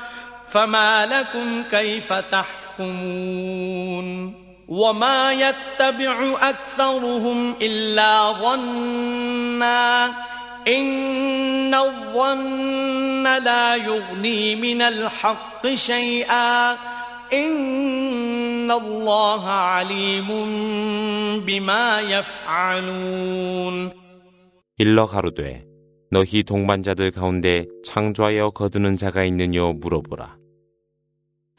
فما 0.50 1.06
لكم 1.06 1.62
كيف 1.70 2.12
تحكمون 2.12 4.06
وما 4.68 5.32
يتبع 5.32 6.34
أكثرهم 6.40 7.54
إلا 7.62 8.32
ظنا 8.32 10.06
إن 10.68 11.74
الظن 11.74 13.22
لا 13.22 13.76
يغني 13.76 14.56
من 14.56 14.82
الحق 14.82 15.74
شيئا 15.74 16.76
إن 17.32 18.70
الله 18.70 19.50
عليم 19.50 20.28
بما 21.46 22.00
يفعلون 22.00 23.90
일러 24.78 25.06
가로되 25.06 25.64
너희 26.10 26.42
동반자들 26.42 27.10
가운데 27.10 27.66
창조하여 27.84 28.50
거두는 28.50 28.96
자가 28.96 29.24
있느뇨 29.24 29.72
물어보라. 29.72 30.36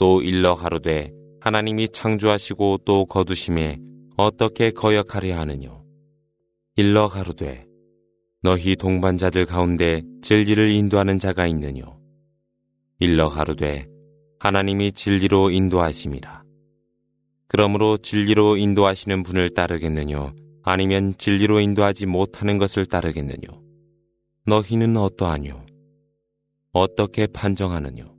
또 0.03 0.21
일러 0.21 0.57
가로되 0.57 1.13
하나님이 1.39 1.91
창조하시고 1.91 2.79
또 2.85 3.07
거두심에 3.07 3.79
어떻게 4.17 4.73
거역하려 4.73 5.39
하느뇨. 5.39 5.85
일러 6.75 7.07
가로되 7.07 7.69
너희 8.43 8.75
동반자들 8.75 9.47
가운데 9.47 10.03
진리를 10.21 10.73
인도하는 10.73 11.21
자가 11.21 11.47
있느뇨. 11.47 12.01
일러 12.99 13.29
가로되 13.29 13.87
하나님이 14.41 14.91
진리로 14.91 15.51
인도하심이라. 15.51 16.43
그러므로 17.47 17.97
진리로 17.97 18.57
인도하시는 18.57 19.23
분을 19.23 19.55
따르겠느뇨. 19.55 20.33
아니면 20.65 21.15
진리로 21.17 21.61
인도하지 21.61 22.07
못하는 22.07 22.59
것을 22.59 22.87
따르겠느뇨? 22.87 23.63
너희는 24.47 24.97
어떠하뇨? 24.97 25.65
어떻게 26.73 27.29
판정하느뇨? 27.29 28.12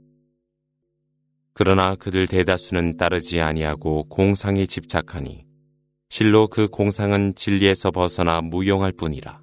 그러나 1.52 1.96
그들 1.96 2.26
대다수는 2.26 2.96
따르지 2.96 3.40
아니하고 3.40 4.04
공상에 4.08 4.66
집착하니 4.66 5.44
실로 6.08 6.46
그 6.48 6.68
공상은 6.68 7.34
진리에서 7.34 7.90
벗어나 7.90 8.40
무용할 8.40 8.92
뿐이라. 8.92 9.40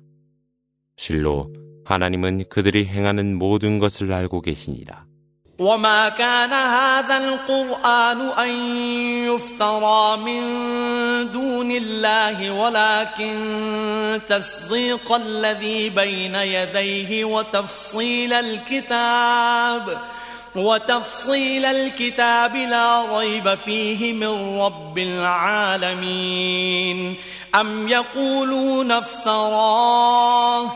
실로 0.97 1.53
하나님은 1.85 2.45
그들이 2.49 2.85
행하는 2.85 3.37
모든 3.37 3.79
것을 3.79 4.11
알고 4.11 4.41
계시니라. 4.41 5.05
وما 5.59 6.09
كان 6.09 6.51
هذا 6.51 7.17
القرآن 7.17 8.21
أن 8.21 8.51
يفترى 9.25 10.17
من 10.17 10.41
دون 11.31 11.71
الله 11.71 12.51
ولكن 12.51 14.19
تصديق 14.27 15.11
الذي 15.11 15.89
بين 15.89 16.35
يديه 16.35 17.25
وتفصيل 17.25 18.33
الكتاب 18.33 20.01
وتفصيل 20.55 21.65
الكتاب 21.65 22.55
لا 22.55 23.17
ريب 23.19 23.55
فيه 23.55 24.13
من 24.13 24.59
رب 24.59 24.97
العالمين 25.77 26.45
أم 27.55 27.87
يقولون 27.87 28.91
افتراه 28.91 30.71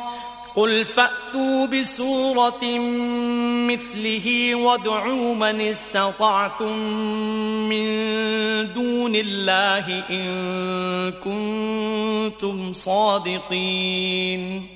قل 0.55 0.85
فأتوا 0.85 1.65
بسورة 1.65 2.63
مثله 3.69 4.55
وادعوا 4.55 5.35
من 5.35 5.62
استطعتم 5.62 6.77
من 7.69 7.85
دون 8.73 9.15
الله 9.15 10.03
إن 10.09 11.12
كنتم 11.23 12.73
صادقين 12.73 14.69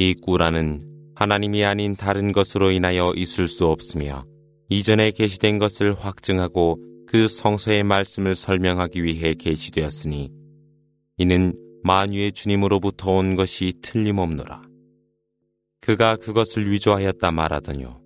이 0.00 0.14
꾸라는 0.14 0.91
하나님이 1.23 1.63
아닌 1.63 1.95
다른 1.95 2.33
것으로 2.33 2.71
인하여 2.71 3.13
있을 3.15 3.47
수 3.47 3.67
없으며 3.67 4.25
이전에 4.67 5.11
계시된 5.11 5.57
것을 5.57 5.93
확증하고 5.93 6.77
그 7.07 7.29
성서의 7.29 7.85
말씀을 7.85 8.35
설명하기 8.35 9.01
위해 9.05 9.33
계시되었으니 9.33 10.29
이는 11.17 11.53
만유의 11.83 12.33
주님으로부터 12.33 13.11
온 13.11 13.37
것이 13.37 13.71
틀림없노라. 13.81 14.63
그가 15.79 16.17
그것을 16.17 16.69
위조하였다 16.69 17.31
말하더뇨. 17.31 18.01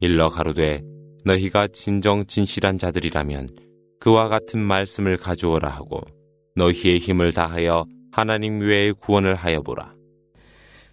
일러 0.00 0.28
가로되 0.28 0.82
너희가 1.24 1.68
진정 1.68 2.26
진실한 2.26 2.76
자들이라면 2.76 3.48
그와 4.00 4.28
같은 4.28 4.60
말씀을 4.60 5.16
가져오라 5.16 5.70
하고 5.70 6.02
너희의 6.56 6.98
힘을 6.98 7.32
다하여 7.32 7.86
하나님 8.12 8.60
외에 8.60 8.92
구원을 8.92 9.34
하여 9.34 9.62
보라. 9.62 9.99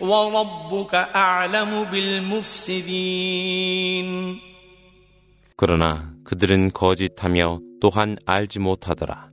وربك 0.00 0.94
أعلم 0.94 1.90
بالمفسدين 1.90 3.42
그러나 5.56 6.12
그들은 6.24 6.72
거짓하며 6.72 7.60
또한 7.80 8.16
알지 8.26 8.58
못하더라. 8.58 9.30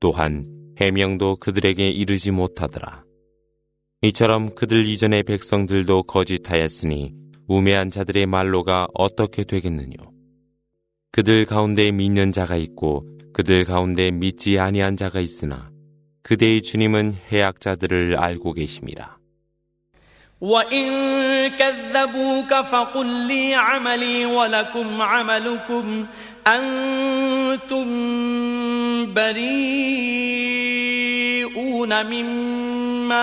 또한 0.00 0.44
해명도 0.78 1.36
그들에게 1.36 1.88
이르지 1.88 2.32
못하더라. 2.32 3.04
이처럼 4.02 4.54
그들 4.54 4.84
이전의 4.86 5.22
백성들도 5.24 6.02
거짓하였으니 6.04 7.14
우매한 7.46 7.90
자들의 7.90 8.26
말로가 8.26 8.88
어떻게 8.94 9.44
되겠느뇨? 9.44 10.12
그들 11.12 11.46
가운데 11.46 11.90
믿는 11.90 12.30
자가 12.30 12.56
있고 12.56 13.08
그들 13.32 13.64
가운데 13.64 14.10
믿지 14.10 14.58
아니한 14.58 14.96
자가 14.96 15.20
있으나 15.20 15.70
그대의 16.22 16.62
주님은 16.62 17.14
해악자들을 17.32 18.18
알고 18.18 18.52
계심이라. 18.52 19.16
وإن 20.43 20.87
كذبوك 21.59 22.53
فقل 22.53 23.05
لي 23.05 23.55
عملي 23.55 24.25
ولكم 24.25 25.01
عملكم 25.01 26.05
أنتم 26.47 27.85
بريئون 29.13 30.33
مما 32.05 33.17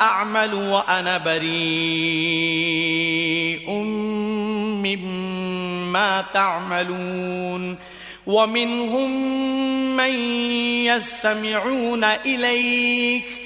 أعمل 0.00 0.54
وأنا 0.54 1.18
بريء 1.18 1.50
مما 4.84 6.24
تعملون 6.34 7.76
ومنهم 8.26 9.10
من 9.96 10.14
يستمعون 10.86 12.04
إليك 12.04 13.45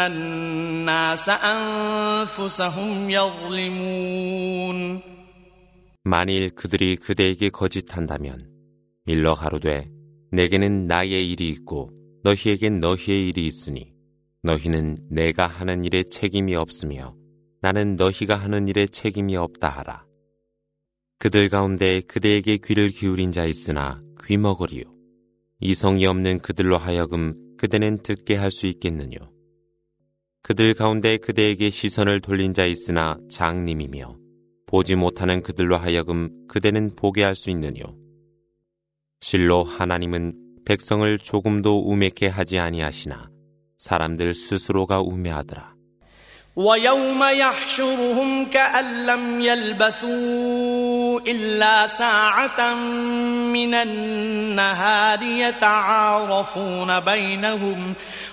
الناس 0.00 1.28
أنفسهم 1.28 3.10
يظلمون 3.10 5.02
만일 6.04 6.50
그들이 6.54 6.96
그대에게 6.96 7.50
거짓한다면 7.50 8.48
일러 9.06 9.34
가로되 9.34 9.90
내게는 10.32 10.86
나의 10.86 11.30
일이 11.30 11.48
있고 11.50 11.90
너희에겐 12.24 12.80
너희의 12.80 13.28
일이 13.28 13.46
있으니 13.46 13.92
너희는 14.42 14.98
내가 15.10 15.46
하는 15.46 15.84
일에 15.84 16.02
책임이 16.04 16.54
없으며 16.54 17.14
나는 17.60 17.96
너희가 17.96 18.36
하는 18.36 18.68
일에 18.68 18.86
책임이 18.86 19.36
없다 19.36 19.68
하라. 19.68 20.06
그들 21.18 21.48
가운데 21.48 22.00
그대에게 22.02 22.58
귀를 22.64 22.88
기울인 22.88 23.32
자 23.32 23.44
있으나 23.44 24.00
귀 24.24 24.36
먹으리요. 24.36 24.84
이성이 25.60 26.06
없는 26.06 26.38
그들로 26.38 26.78
하여금 26.78 27.34
그대는 27.56 28.02
듣게 28.02 28.36
할 28.36 28.50
수 28.52 28.66
있겠느뇨. 28.66 29.18
그들 30.42 30.74
가운데 30.74 31.16
그대에게 31.18 31.70
시선을 31.70 32.20
돌린 32.20 32.54
자 32.54 32.64
있으나 32.64 33.18
장님이며 33.30 34.16
보지 34.66 34.94
못하는 34.96 35.42
그들로 35.42 35.76
하여금 35.76 36.30
그대는 36.48 36.94
보게 36.96 37.24
할 37.24 37.34
수 37.34 37.50
있느뇨. 37.50 37.94
실로 39.20 39.64
하나님은 39.64 40.34
백성을 40.64 41.18
조금도 41.18 41.90
우매케 41.90 42.28
하지 42.28 42.58
아니하시나 42.58 43.30
사람들 43.78 44.34
스스로가 44.34 45.00
우매하더라. 45.00 45.78
ويوم 46.58 47.22
يحشرهم 47.22 48.50
كأن 48.50 49.06
لم 49.06 49.40
يلبثوا 49.40 51.20
إلا 51.20 51.86
ساعة 51.86 52.74
من 53.54 53.74
النهار 53.74 55.22
يتعارفون 55.22 57.00
بينهم 57.00 57.94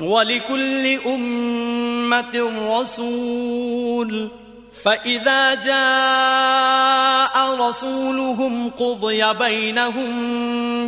ولكل 0.00 0.98
أمة 1.06 2.34
رسول 2.80 4.30
فإذا 4.84 5.54
جاء 5.54 7.34
رسولهم 7.68 8.70
قضي 8.70 9.34
بينهم 9.34 10.08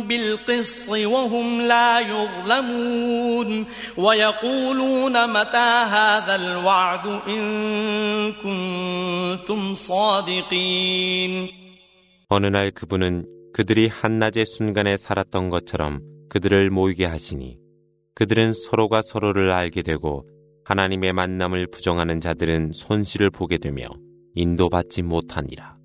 بالقسط 0.07 0.89
وهم 0.89 1.61
لا 1.61 1.99
يظلمون 1.99 3.65
ويقولون 3.97 5.27
متى 5.33 5.57
هذا 5.95 6.35
الوعد 6.35 7.19
إن 7.27 8.33
كنتم 8.33 9.75
صادقين 9.75 11.49
어느 12.31 12.45
날 12.45 12.69
그분은 12.69 13.25
그들이 13.53 13.87
한낮의 13.87 14.45
순간에 14.45 14.97
살았던 14.97 15.49
것처럼 15.49 16.01
그들을 16.29 16.69
모이게 16.69 17.05
하시니 17.05 17.57
그들은 18.14 18.52
서로가 18.52 19.02
서로를 19.02 19.50
알게 19.50 19.82
되고 19.82 20.28
하나님의 20.64 21.12
만남을 21.12 21.66
부정하는 21.66 22.20
자들은 22.20 22.72
손실을 22.72 23.30
보게 23.30 23.58
되며 23.58 23.86
인도받지 24.34 25.02
못하니라. 25.02 25.76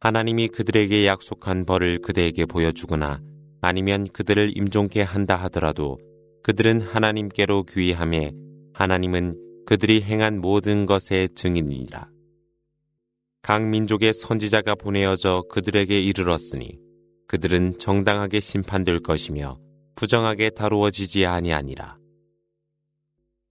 하나님이 0.00 0.48
그들에게 0.48 1.06
약속한 1.06 1.64
벌을 1.64 2.00
그대에게 2.00 2.44
보여주거나 2.44 3.20
아니면 3.62 4.06
그들을 4.12 4.56
임종케 4.56 5.00
한다 5.02 5.36
하더라도 5.44 5.98
그들은 6.42 6.82
하나님께로 6.82 7.64
귀의함에 7.64 8.32
하나님은 8.74 9.64
그들이 9.66 10.02
행한 10.02 10.42
모든 10.42 10.84
것의 10.84 11.30
증인이니라. 11.34 12.10
각 13.40 13.66
민족의 13.66 14.12
선지자가 14.12 14.74
보내어져 14.74 15.44
그들에게 15.50 15.98
이르렀으니 16.00 16.78
그들은 17.26 17.78
정당하게 17.78 18.40
심판될 18.40 19.00
것이며 19.00 19.63
부정하게 19.95 20.51
다루어지지 20.51 21.25
아니하니라. 21.25 21.97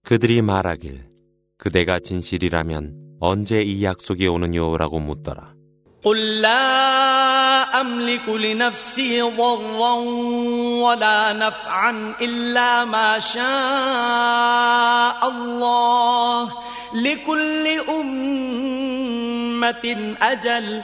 그들이 0.03 0.41
말하길 0.41 1.09
그대가 1.57 1.99
진실이라면 1.99 3.17
언제 3.19 3.61
이 3.61 3.83
약속이 3.83 4.27
오느냐라고 4.27 4.99
묻더라. 4.99 5.59
قل 6.03 6.41
لا 6.41 7.81
أملك 7.81 8.29
لنفسي 8.29 9.21
ضرا 9.21 9.93
ولا 10.83 11.33
نفعا 11.33 12.15
إلا 12.21 12.85
ما 12.85 13.19
شاء 13.19 13.43
الله 15.29 16.53
لكل 16.93 17.67
أمة 17.89 19.05
أجل 20.21 20.83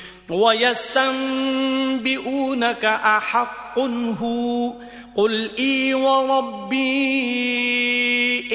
ويستنبئونك 0.30 1.74
أحق 2.84 3.78
هو 4.20 4.72
قل 5.16 5.50
إي 5.58 5.94
وربي 5.94 6.86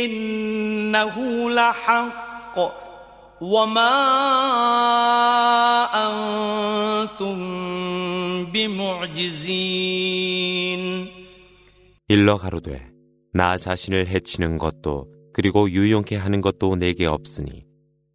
إنه 0.05 1.49
لحق 1.49 2.81
وما 3.41 3.97
أنتم 5.93 7.35
بمعجزين 8.45 10.01
일러 12.09 12.35
가로되 12.37 12.91
나 13.33 13.55
자신을 13.55 14.07
해치는 14.07 14.57
것도 14.57 15.07
그리고 15.33 15.69
유용케 15.71 16.17
하는 16.17 16.41
것도 16.41 16.75
내게 16.75 17.05
없으니 17.05 17.65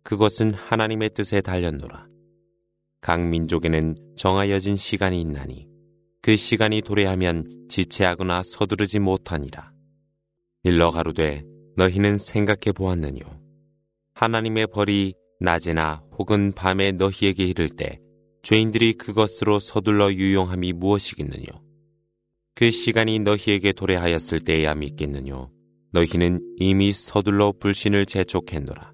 그것은 0.02 0.52
하나님의 0.52 1.11
뜻에 1.14 1.40
달렸노라. 1.40 2.07
각 3.01 3.27
민족에는 3.27 3.95
정하여진 4.15 4.75
시간이 4.75 5.19
있나니 5.19 5.67
그 6.21 6.35
시간이 6.35 6.83
도래하면 6.83 7.65
지체하거나 7.67 8.43
서두르지 8.43 8.99
못하니라. 8.99 9.71
일러 10.63 10.91
가로되 10.91 11.43
너희는 11.77 12.19
생각해 12.19 12.73
보았느뇨. 12.75 13.21
하나님의 14.13 14.67
벌이 14.67 15.15
낮에나 15.39 16.03
혹은 16.19 16.51
밤에 16.51 16.91
너희에게 16.91 17.43
이를 17.43 17.69
때 17.69 17.99
죄인들이 18.43 18.93
그것으로 18.93 19.59
서둘러 19.59 20.13
유용함이 20.13 20.73
무엇이겠느뇨. 20.73 21.47
그 22.53 22.69
시간이 22.69 23.17
너희에게 23.19 23.71
도래하였을 23.71 24.41
때야 24.41 24.75
믿겠느뇨. 24.75 25.49
너희는 25.91 26.55
이미 26.57 26.93
서둘러 26.93 27.53
불신을 27.59 28.05
재촉했노라. 28.05 28.90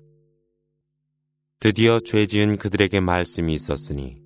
드디어 1.59 1.99
죄 1.99 2.27
지은 2.27 2.57
그들에게 2.57 2.99
말씀이 2.99 3.51
있었으니 3.51 4.17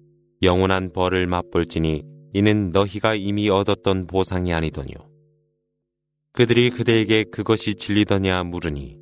영원한 0.43 0.91
벌을 0.91 1.27
맛볼지니 1.27 2.03
이는 2.33 2.71
너희가 2.71 3.15
이미 3.15 3.49
얻었던 3.49 4.07
보상이 4.07 4.53
아니더뇨. 4.53 4.89
그들이 6.33 6.71
그대에게 6.71 7.23
그것이 7.31 7.75
진리더냐 7.75 8.43
물으니 8.43 8.97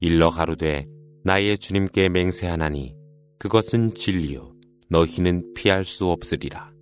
일러 0.00 0.30
가로되 0.30 0.86
나의 1.22 1.58
주님께 1.58 2.08
맹세하나니 2.08 2.96
그것은 3.38 3.94
진리요 3.94 4.52
너희는 4.88 5.54
피할 5.54 5.84
수 5.84 6.06
없으리라. 6.06 6.72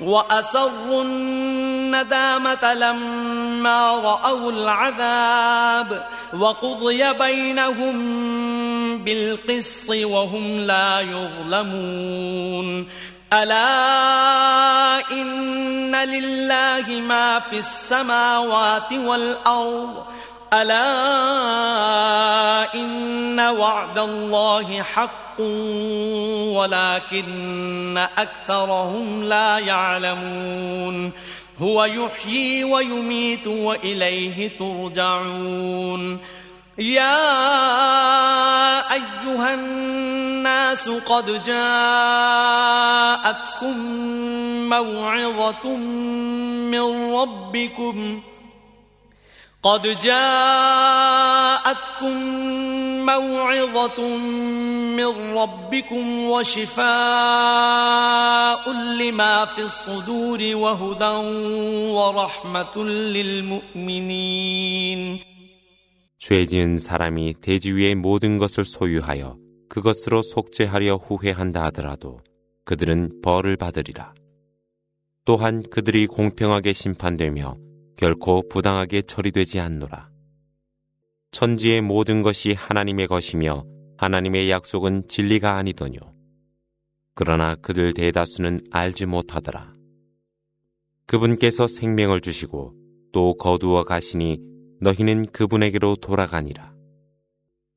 وأسروا 0.00 1.02
الندامة 1.02 2.74
لما 2.74 3.90
رأوا 3.90 4.52
العذاب 4.52 6.06
وقضي 6.38 7.12
بينهم 7.12 7.98
بالقسط 9.04 9.88
وهم 9.88 10.58
لا 10.58 11.00
يظلمون. 11.00 12.88
ألا 13.32 15.10
إن 15.10 15.96
لله 15.96 17.00
ما 17.08 17.38
في 17.38 17.58
السماوات 17.58 18.92
والأرض 18.92 20.04
ألا 20.52 20.84
إن 22.74 23.40
وعد 23.40 23.98
الله 23.98 24.82
حق 24.82 25.40
ولكن 26.56 28.06
أكثرهم 28.18 29.24
لا 29.24 29.58
يعلمون 29.58 31.12
هو 31.60 31.84
يحيي 31.84 32.64
ويميت 32.64 33.46
وإليه 33.46 34.58
ترجعون 34.58 36.18
يا 36.78 37.18
أيها 38.92 39.54
الناس 39.54 40.88
قد 40.88 41.42
جاءتكم 41.42 42.58
موعظة 44.68 45.76
من 46.70 47.14
ربكم 47.14 48.20
قد 49.63 49.81
جاءتكم 49.99 51.33
موعظة 53.05 54.17
من 54.97 55.11
ربكم 55.37 56.29
وشفاء 56.29 56.83
لما 58.71 59.45
في 59.45 59.61
الصدور 59.61 60.39
وهدى 60.55 61.15
ورحمة 61.93 62.83
للمؤمنين 63.15 64.53
죄 66.17 66.45
지은 66.45 66.77
사람이 66.77 67.35
대지 67.41 67.73
위의 67.73 67.95
모든 67.95 68.37
것을 68.37 68.63
소유하여 68.63 69.37
그것으로 69.67 70.21
속죄하려 70.21 70.95
후회한다 70.95 71.63
하더라도 71.65 72.21
그들은 72.63 73.21
벌을 73.21 73.57
받으리라. 73.57 74.13
또한 75.25 75.63
그들이 75.69 76.07
공평하게 76.07 76.71
심판되며 76.71 77.57
결코 77.98 78.48
부당하게 78.48 79.02
처리되지 79.02 79.58
않노라. 79.58 80.08
천지의 81.32 81.80
모든 81.80 82.22
것이 82.22 82.52
하나님의 82.52 83.08
것이며 83.08 83.64
하나님의 83.96 84.48
약속은 84.50 85.08
진리가 85.08 85.56
아니더뇨. 85.56 85.98
그러나 87.16 87.56
그들 87.56 87.94
대다수는 87.94 88.60
알지 88.70 89.06
못하더라. 89.06 89.74
그분께서 91.06 91.66
생명을 91.66 92.20
주시고 92.20 92.72
또 93.12 93.36
거두어 93.36 93.82
가시니 93.82 94.38
너희는 94.80 95.26
그분에게로 95.32 95.96
돌아가니라. 95.96 96.72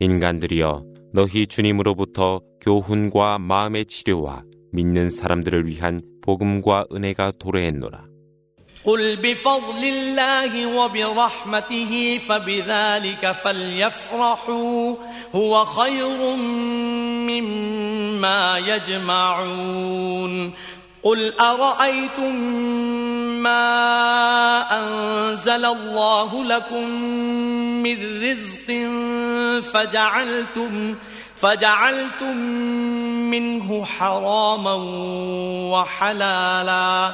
인간들이여 0.01 0.85
너희 1.13 1.47
주님으로부터 1.47 2.41
교훈과 2.61 3.39
마음의 3.39 3.87
치료와 3.87 4.43
믿는 4.71 5.09
사람들을 5.09 5.65
위한 5.65 5.99
복음과 6.21 6.85
은혜가 6.93 7.33
도래했노라. 7.39 8.10
قل 8.85 9.15
بفضل 9.15 9.83
الله 9.83 10.65
وبرحمته 10.65 12.21
فبذلك 12.29 13.35
فليفرحوا 13.43 14.95
هو 15.35 15.65
خير 15.65 16.35
مما 17.29 18.57
يجمعون. 18.57 20.53
قل 21.03 21.33
أرأيتم 21.39 22.35
ما 23.41 24.61
أنزل 24.79 25.65
الله 25.65 26.43
لكم 26.45 26.89
من 27.83 28.23
رزق 28.23 28.67
فجعلتم 29.73 30.95
فجعلتم 31.37 32.37
منه 33.33 33.85
حراما 33.85 34.73
وحلالا. 35.71 37.13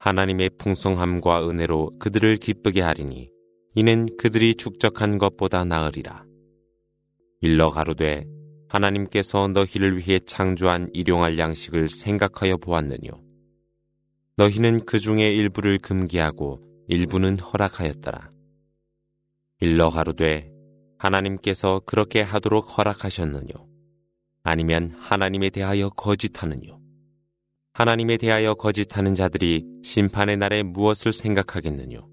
하나님의 0.00 0.50
풍성함과 0.58 1.48
은혜로 1.48 1.98
그들을 1.98 2.36
기쁘게 2.36 2.82
하리니 2.82 3.30
이는 3.74 4.06
그들이 4.16 4.54
축적한 4.54 5.18
것보다 5.18 5.64
나으리라. 5.64 6.24
일러 7.40 7.70
가로되 7.70 8.24
하나님께서 8.68 9.48
너희를 9.48 9.98
위해 9.98 10.18
창조한 10.20 10.90
일용할 10.92 11.38
양식을 11.38 11.88
생각하여 11.88 12.58
보았느뇨. 12.58 13.22
너희는 14.36 14.84
그 14.86 14.98
중에 14.98 15.34
일부를 15.34 15.78
금기하고 15.78 16.60
일부는 16.86 17.40
허락하였더라. 17.40 18.30
일러 19.60 19.90
가로되 19.90 20.50
하나님께서 20.98 21.80
그렇게 21.86 22.22
하도록 22.22 22.78
허락하셨느뇨. 22.78 23.68
아니면 24.44 24.90
하나님에 24.96 25.50
대하여 25.50 25.90
거짓하느뇨. 25.90 26.77
하나님에 27.77 28.17
대하여 28.17 28.53
거짓하는 28.53 29.15
자들이 29.15 29.63
심판의 29.83 30.37
날에 30.37 30.63
무엇을 30.63 31.11
생각하겠느뇨. 31.11 32.07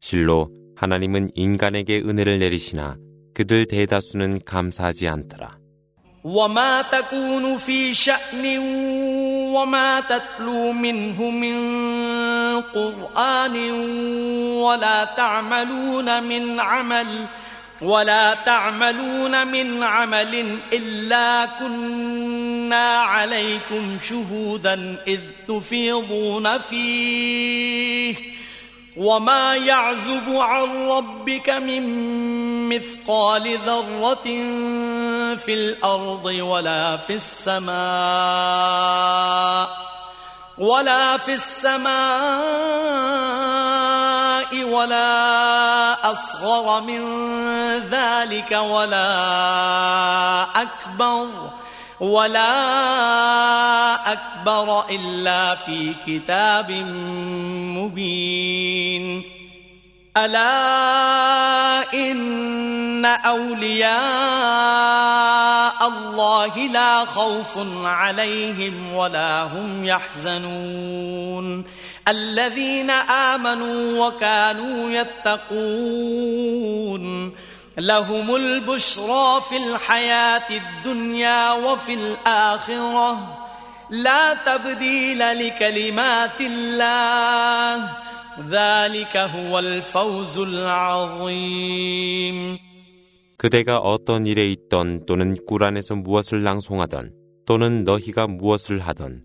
실로 0.00 0.50
하나님은 0.76 1.30
인간에게 1.34 1.98
은혜를 1.98 2.38
내리시나 2.38 2.96
그들 3.34 3.66
대다수는 3.66 4.40
감사하지 4.44 5.08
않더라. 5.08 5.60
وما 6.24 6.82
تكون 6.82 7.56
في 7.56 7.94
شأن 7.94 8.44
وما 9.56 10.00
تتلو 10.00 10.72
منه 10.72 11.30
من 11.30 11.56
قرآن 12.60 13.56
ولا 14.60 15.04
تعملون 15.16 16.22
من 16.22 16.60
عمل 16.60 17.26
ولا 17.81 18.33
تعملون 18.33 19.47
من 19.47 19.83
عمل 19.83 20.59
إلا 20.73 21.45
كنا 21.45 22.97
عليكم 22.97 23.97
شهودا 24.01 25.03
إذ 25.07 25.19
تفيضون 25.47 26.57
فيه. 26.57 28.15
وما 28.97 29.55
يعزب 29.55 30.35
عن 30.35 30.87
ربك 30.87 31.49
من 31.49 31.83
مثقال 32.69 33.57
ذرة 33.65 34.23
في 35.35 35.53
الأرض 35.53 36.25
ولا 36.25 36.97
في 36.97 37.13
السماء. 37.13 37.75
ولا 40.57 41.17
في 41.17 41.33
السماء 41.33 41.95
ولا 44.63 46.11
أصغر 46.11 46.81
من 46.81 47.01
ذلك 47.91 48.51
ولا 48.51 49.11
أكبر 50.61 51.27
ولا 51.99 52.51
أكبر 54.11 54.89
إلا 54.89 55.55
في 55.55 55.93
كتاب 56.07 56.71
مبين. 57.77 59.34
ألا 60.17 61.93
إن 61.93 63.05
أولياء 63.05 63.95
الله 65.87 66.57
لا 66.57 67.05
خوف 67.05 67.57
عليهم 67.83 68.93
ولا 68.93 69.43
هم 69.43 69.85
يحزنون. 69.85 71.63
الذين 72.07 72.89
آمنوا 72.89 74.07
وكانوا 74.07 74.91
يتقون. 74.91 75.45
لهم 77.77 78.35
البشرى 78.35 79.41
في 79.49 79.57
الحياة 79.57 80.49
الدنيا 80.49 81.51
وفي 81.51 81.93
الآخرة. 81.93 83.37
لا 83.89 84.33
تبديل 84.33 85.47
لكلمات 85.47 86.41
الله. 86.41 88.04
ذلك 88.50 89.16
هو 89.16 89.58
الفوز 89.58 90.38
العظيم 90.38 91.90
그대가 93.36 93.78
어떤 93.78 94.26
일에 94.26 94.50
있던 94.52 95.06
또는 95.06 95.34
꿀 95.46 95.64
안에서 95.64 95.94
무엇을 95.96 96.42
낭송하던 96.42 97.14
또는 97.46 97.84
너희가 97.84 98.26
무엇을 98.26 98.80
하던 98.80 99.24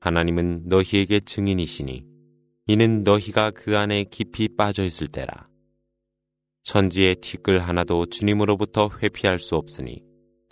하나님은 0.00 0.64
너희에게 0.66 1.20
증인이시니 1.20 2.04
이는 2.66 3.04
너희가 3.04 3.52
그 3.52 3.78
안에 3.78 4.04
깊이 4.10 4.48
빠져 4.48 4.84
있을 4.84 5.06
때라. 5.06 5.48
천지의 6.64 7.16
티끌 7.16 7.60
하나도 7.60 8.06
주님으로부터 8.06 8.90
회피할 9.00 9.38
수 9.38 9.56
없으니 9.56 10.02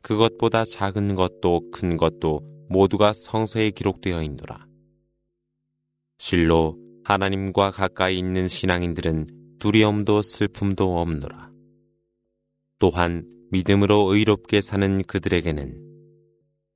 그것보다 0.02 0.64
작은 0.64 1.14
것도 1.14 1.70
큰 1.72 1.96
것도 1.96 2.40
모두가 2.68 3.12
성서에 3.12 3.70
기록되어 3.70 4.22
있노라. 4.22 4.66
실로 6.18 6.76
하나님과 7.05 7.69
가까이 7.69 8.17
있는 8.17 8.47
신앙인들은 8.47 9.27
두려움도 9.59 10.23
슬픔도 10.23 10.99
없노라. 10.99 11.51
또한 12.79 13.29
믿음으로 13.51 14.11
의롭게 14.11 14.61
사는 14.61 15.03
그들에게는 15.03 15.85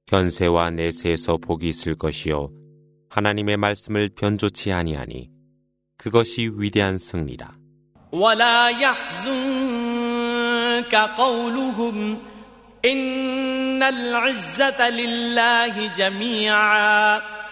현세와 0.07 0.69
내세에서 0.69 1.37
복이 1.37 1.67
있을 1.67 1.95
것이요 1.95 2.51
하나님의 3.09 3.57
말씀을 3.57 4.09
변조치 4.09 4.71
아니하니 4.71 5.31
그것이 5.97 6.51
위대한 6.53 6.99
승리라. 6.99 7.57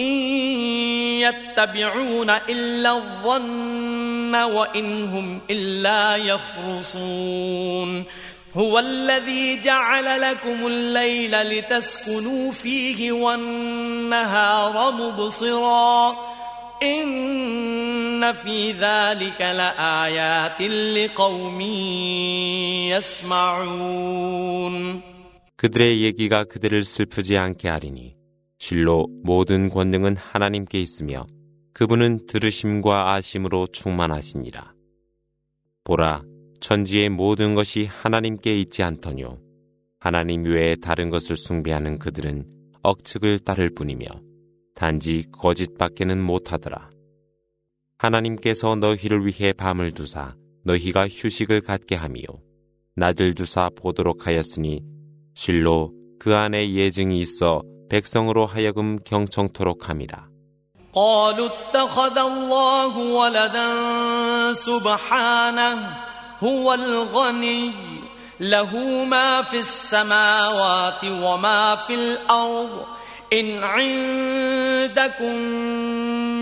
إن 0.00 0.14
يتبعون 1.20 2.30
إلا 2.30 2.96
الظن 2.96 4.34
وإن 4.34 5.04
هم 5.04 5.40
إلا 5.50 6.16
يخرصون 6.16 8.04
هو 8.56 8.78
الذي 8.78 9.60
جعل 9.60 10.20
لكم 10.20 10.66
الليل 10.66 11.42
لتسكنوا 11.42 12.52
فيه 12.52 13.12
والنهار 13.12 14.92
مبصراً 14.92 16.30
إن 16.82 18.32
في 18.32 18.72
ذلك 18.72 19.40
لآيات 19.40 20.62
لقوم 20.62 21.60
يسمعون 22.88 25.02
그들의 25.56 26.00
얘기가 26.00 26.44
그들을 26.44 26.84
슬프지 26.84 27.36
않게 27.36 27.68
하리니 27.68 28.13
실로 28.57 29.07
모든 29.23 29.69
권능은 29.69 30.17
하나님께 30.17 30.79
있으며 30.79 31.25
그분은 31.73 32.27
들으심과 32.27 33.13
아심으로 33.13 33.67
충만하시니라. 33.67 34.73
보라, 35.83 36.23
천지의 36.61 37.09
모든 37.09 37.53
것이 37.53 37.85
하나님께 37.85 38.57
있지 38.59 38.81
않더뇨. 38.81 39.39
하나님 39.99 40.45
외에 40.45 40.75
다른 40.75 41.09
것을 41.09 41.35
숭배하는 41.35 41.99
그들은 41.99 42.47
억측을 42.81 43.39
따를 43.39 43.69
뿐이며 43.75 44.05
단지 44.73 45.25
거짓밖에는 45.31 46.21
못하더라. 46.21 46.91
하나님께서 47.97 48.75
너희를 48.75 49.25
위해 49.25 49.53
밤을 49.53 49.91
두사 49.91 50.35
너희가 50.63 51.07
휴식을 51.07 51.61
갖게 51.61 51.95
하미요. 51.95 52.25
낮을 52.95 53.33
두사 53.33 53.69
보도록 53.75 54.27
하였으니 54.27 54.81
실로 55.33 55.93
그 56.19 56.33
안에 56.33 56.73
예증이 56.73 57.19
있어 57.19 57.61
백성으로 57.88 58.46
하여금 58.46 58.98
경청토록 59.04 59.88
함이라. 59.88 60.30
قالوا 60.92 61.48
اتخذ 61.48 62.18
الله 62.18 62.98
ولدا 62.98 63.68
سبحانه 64.52 65.96
هو 66.42 66.74
الغني 66.74 67.72
له 68.40 69.04
ما 69.04 69.42
في 69.42 69.58
السماوات 69.58 71.04
وما 71.04 71.76
في 71.76 71.94
الأرض 71.94 72.86
إن 73.32 73.64
عندكم 73.64 75.36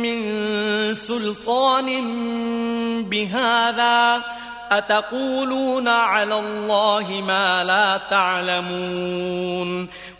من 0.02 0.18
سلطان 0.94 1.88
بهذا 3.04 4.22
أتقولون 4.70 5.88
على 5.88 6.38
الله 6.38 7.22
ما 7.26 7.64
لا 7.64 8.00
تعلمون 8.10 9.88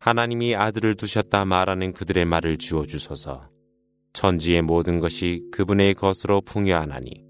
하나님이 0.00 0.56
아들을 0.56 0.94
두셨다 0.94 1.44
말하는 1.44 1.92
그들의 1.92 2.24
말을 2.24 2.56
지워 2.56 2.86
주소서. 2.86 3.50
천지의 4.14 4.62
모든 4.62 4.98
것이 4.98 5.42
그분의 5.52 5.94
것으로 5.94 6.40
풍요하나니 6.40 7.22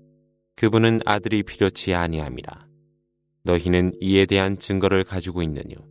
그분은 0.54 1.00
아들이 1.04 1.42
필요치 1.42 1.94
아니함이라. 1.94 2.68
너희는 3.42 3.94
이에 4.00 4.24
대한 4.24 4.56
증거를 4.56 5.02
가지고 5.02 5.42
있느뇨. 5.42 5.84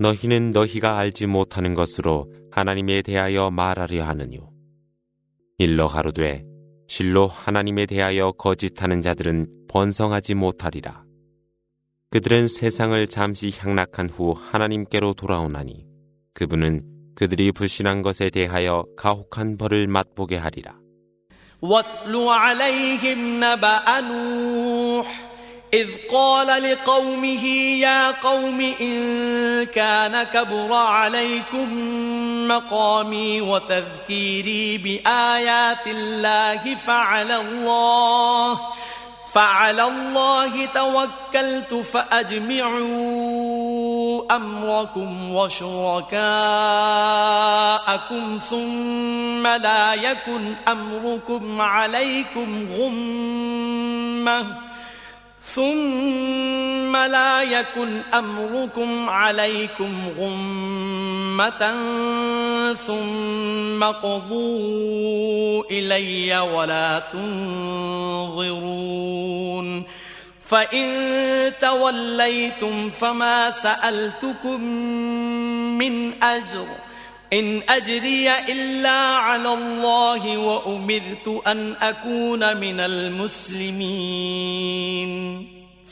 너희는 0.00 0.50
너희가 0.50 0.98
알지 0.98 1.26
못하는 1.26 1.74
것으로 1.74 2.32
하나님에 2.50 3.02
대하여 3.02 3.50
말하려 3.50 4.04
하느뇨. 4.04 4.50
일러 5.58 5.86
가로되 5.86 6.44
실로 6.88 7.28
하나님에 7.28 7.86
대하여 7.86 8.32
거짓하는 8.32 9.02
자들은 9.02 9.46
번성하지 9.68 10.34
못하리라. 10.34 11.04
그들은 12.11 12.47
세상을 12.47 13.07
잠시 13.07 13.51
향락한 13.57 14.09
후 14.09 14.35
하나님께로 14.51 15.13
돌아오나니 15.13 15.85
그분은 16.33 16.81
그들이 17.15 17.51
불신한 17.51 18.01
것에 18.01 18.29
대하여 18.29 18.85
가혹한 18.97 19.57
벌을 19.57 19.87
맛보게 19.87 20.37
하리라. 20.37 20.75
إذ 25.75 25.89
قال 26.11 26.63
لقومه 26.63 27.45
يا 27.83 28.11
قوم 28.11 28.61
إن 28.81 29.65
كان 29.65 30.23
كبر 30.23 30.73
عليكم 30.73 31.67
مقامي 32.47 33.41
وتذكيري 33.41 34.77
بآيات 34.77 35.87
الله 35.87 36.75
فعلى 36.75 37.35
الله 37.35 38.59
فعلى 39.32 39.84
الله 39.84 40.66
توكلت 40.66 41.74
فأجمعوا 41.74 42.90
أمركم 44.36 45.34
وشركاءكم 45.34 46.20
ثم 48.50 49.46
لا 49.46 49.94
يكن 49.94 50.54
أمركم 50.68 51.60
عليكم 51.60 52.66
غمّة. 52.78 54.69
ثم 55.54 56.96
لا 56.96 57.42
يكن 57.42 58.00
أمركم 58.14 59.10
عليكم 59.10 60.08
غمة 60.18 61.74
ثم 62.74 63.84
قضوا 63.84 65.64
إلي 65.70 66.38
ولا 66.38 67.02
تنظرون 67.12 68.60
فإن 70.44 71.52
توليتم 71.60 72.90
فما 72.90 73.50
سألتكم 73.50 74.60
من 75.78 76.22
أجر 76.22 76.66
إن 77.32 77.62
أجري 77.68 78.30
إلا 78.48 78.98
على 79.16 79.54
الله 79.54 80.38
وأمرت 80.38 81.42
أن 81.46 81.76
أكون 81.82 82.56
من 82.56 82.80
المسلمين. 82.80 84.20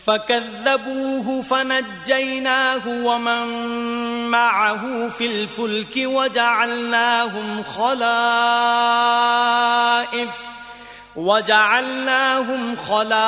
فكذبوه 0.06 1.42
فنجيناه 1.42 2.88
ومن 2.88 3.46
معه 4.30 5.08
في 5.08 5.26
الفلك 5.26 5.96
وجعلناهم 5.96 7.62
خلائف 7.62 7.98
وجعلناهم 11.16 12.76
خلائف 12.76 13.18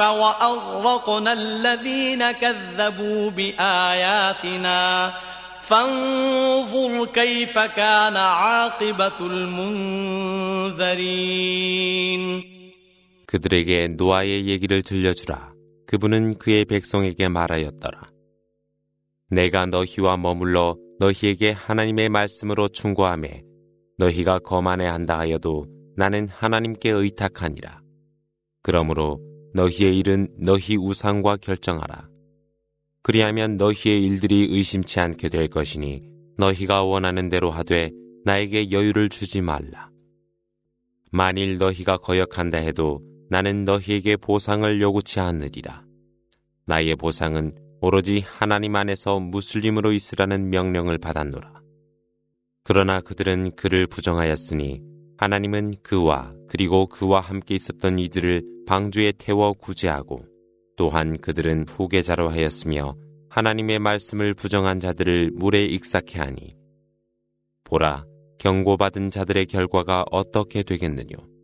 وأغرقنا 0.00 1.32
الذين 1.32 2.30
كذبوا 2.30 3.30
بآياتنا. 3.30 5.12
فانظر 5.61 7.05
كيف 7.05 7.57
كان 7.57 8.15
عاقبة 8.17 9.19
المنذرين 10.65 11.15
그들에게 13.27 13.87
노아의 13.89 14.47
얘기를 14.47 14.83
들려주라. 14.83 15.53
그분은 15.87 16.35
그의 16.37 16.65
백성에게 16.65 17.27
말하였더라. 17.27 18.01
내가 19.31 19.65
너희와 19.65 20.17
머물러 20.17 20.77
너희에게 20.99 21.51
하나님의 21.51 22.09
말씀으로 22.09 22.67
충고함에 22.67 23.43
너희가 23.97 24.39
거만해한다 24.39 25.17
하여도 25.17 25.65
나는 25.97 26.27
하나님께 26.29 26.91
의탁하니라. 26.91 27.81
그러므로 28.61 29.19
너희의 29.53 29.97
일은 29.97 30.27
너희 30.37 30.75
우상과 30.77 31.37
결정하라. 31.37 32.07
그리하면 33.02 33.56
너희의 33.56 34.04
일들이 34.04 34.48
의심치 34.50 35.00
않게 35.00 35.28
될 35.28 35.48
것이니 35.48 36.02
너희가 36.36 36.82
원하는 36.82 37.28
대로 37.28 37.50
하되 37.50 37.90
나에게 38.24 38.70
여유를 38.70 39.08
주지 39.08 39.40
말라. 39.40 39.90
만일 41.10 41.58
너희가 41.58 41.98
거역한다 41.98 42.58
해도 42.58 43.00
나는 43.30 43.64
너희에게 43.64 44.16
보상을 44.16 44.80
요구치 44.80 45.20
않으리라. 45.20 45.84
나의 46.66 46.94
보상은 46.96 47.54
오로지 47.80 48.22
하나님 48.26 48.76
안에서 48.76 49.18
무슬림으로 49.18 49.92
있으라는 49.92 50.50
명령을 50.50 50.98
받았노라. 50.98 51.60
그러나 52.62 53.00
그들은 53.00 53.56
그를 53.56 53.86
부정하였으니 53.86 54.82
하나님은 55.16 55.76
그와 55.82 56.34
그리고 56.48 56.86
그와 56.86 57.20
함께 57.20 57.54
있었던 57.54 57.98
이들을 57.98 58.42
방주에 58.66 59.12
태워 59.18 59.52
구제하고 59.54 60.20
또한 60.79 61.19
그들은 61.21 61.65
후계자로 61.67 62.29
하였으며 62.29 62.95
하나님의 63.29 63.79
말씀을 63.79 64.33
부정한 64.33 64.79
자들을 64.79 65.31
물에 65.33 65.65
익사케 65.65 66.19
하니 66.19 66.55
보라 67.63 68.05
경고받은 68.39 69.11
자들의 69.11 69.45
결과가 69.47 70.05
어떻게 70.11 70.63
되겠느뇨 70.63 71.35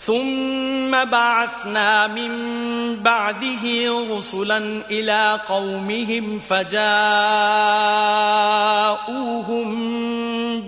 ثم 0.00 0.90
بعثنا 0.90 2.06
من 2.06 2.32
بعده 3.02 3.64
رسلا 4.16 4.58
إلى 4.90 5.40
قومهم 5.48 6.38
فجاءوهم 6.38 6.80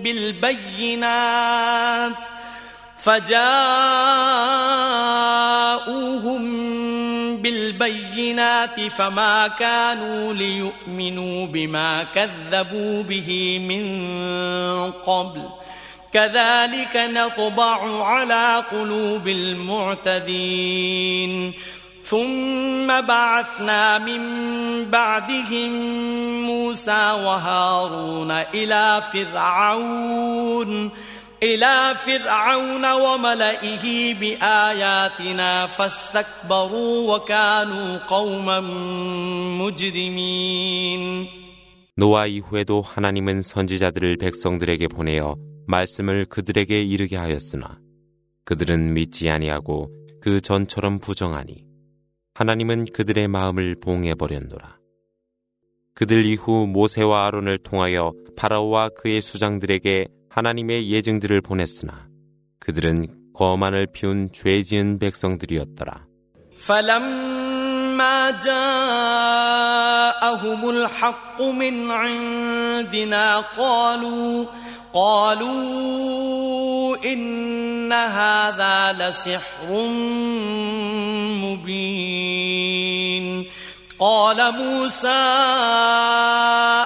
بالبينات 0.03 1.63
فجاءوهم 2.97 3.43
بالبينات 7.37 8.06
فما 8.88 9.48
كانوا 9.48 10.34
ليؤمنوا 10.34 11.46
بما 11.46 12.02
كذبوا 12.02 13.02
به 13.02 13.58
من 13.58 14.02
قبل. 15.06 15.42
كذلك 16.12 16.96
نطبع 16.96 18.04
على 18.04 18.64
قلوب 18.72 19.28
المعتدين. 19.28 21.52
ثم 22.04 23.00
بعثنا 23.00 23.98
من 23.98 24.20
بعدهم 24.84 25.70
موسى 26.46 27.12
وهارون 27.24 28.30
إلى 28.30 29.02
فرعون. 29.12 30.90
إلى 31.43 31.95
فرعون 31.95 32.85
وملئه 32.85 34.13
بآياتنا 34.19 35.67
فاستكبروا 35.67 37.15
وكانوا 37.15 37.97
قوما 37.97 38.59
مجرمين 39.61 41.27
노아 41.95 42.25
이후에도 42.25 42.81
하나님은 42.81 43.43
선지자들을 43.43 44.17
백성들에게 44.17 44.87
보내어 44.87 45.35
말씀을 45.67 46.25
그들에게 46.25 46.81
이르게 46.81 47.17
하였으나 47.17 47.77
그들은 48.45 48.93
믿지 48.93 49.29
아니하고 49.29 49.89
그 50.21 50.41
전처럼 50.41 50.99
부정하니 50.99 51.63
하나님은 52.33 52.85
그들의 52.93 53.27
마음을 53.27 53.75
봉해 53.79 54.15
버렸노라. 54.15 54.77
그들 55.93 56.25
이후 56.25 56.65
모세와 56.67 57.27
아론을 57.27 57.59
통하여 57.59 58.11
파라오와 58.35 58.89
그의 58.97 59.21
수장들에게 59.21 60.07
하나님의 60.29 60.89
예증들을 60.89 61.41
보냈으나 61.41 62.07
그들은 62.59 63.07
거만을 63.33 63.87
피운 63.91 64.29
죄 64.31 64.63
지은 64.63 64.99
백성들이었더라. 64.99 66.05
فلما 66.57 68.31
جاءهم 68.39 69.59
الحق 70.69 71.41
من 71.41 71.91
عندنا 71.91 73.37
قالوا 73.57 74.45
قالوا 74.93 76.43
إن 77.05 77.91
هذا 77.91 78.93
لسحر 78.93 79.69
مبين 81.43 82.86
قال 84.00 84.52
موسى 84.52 85.24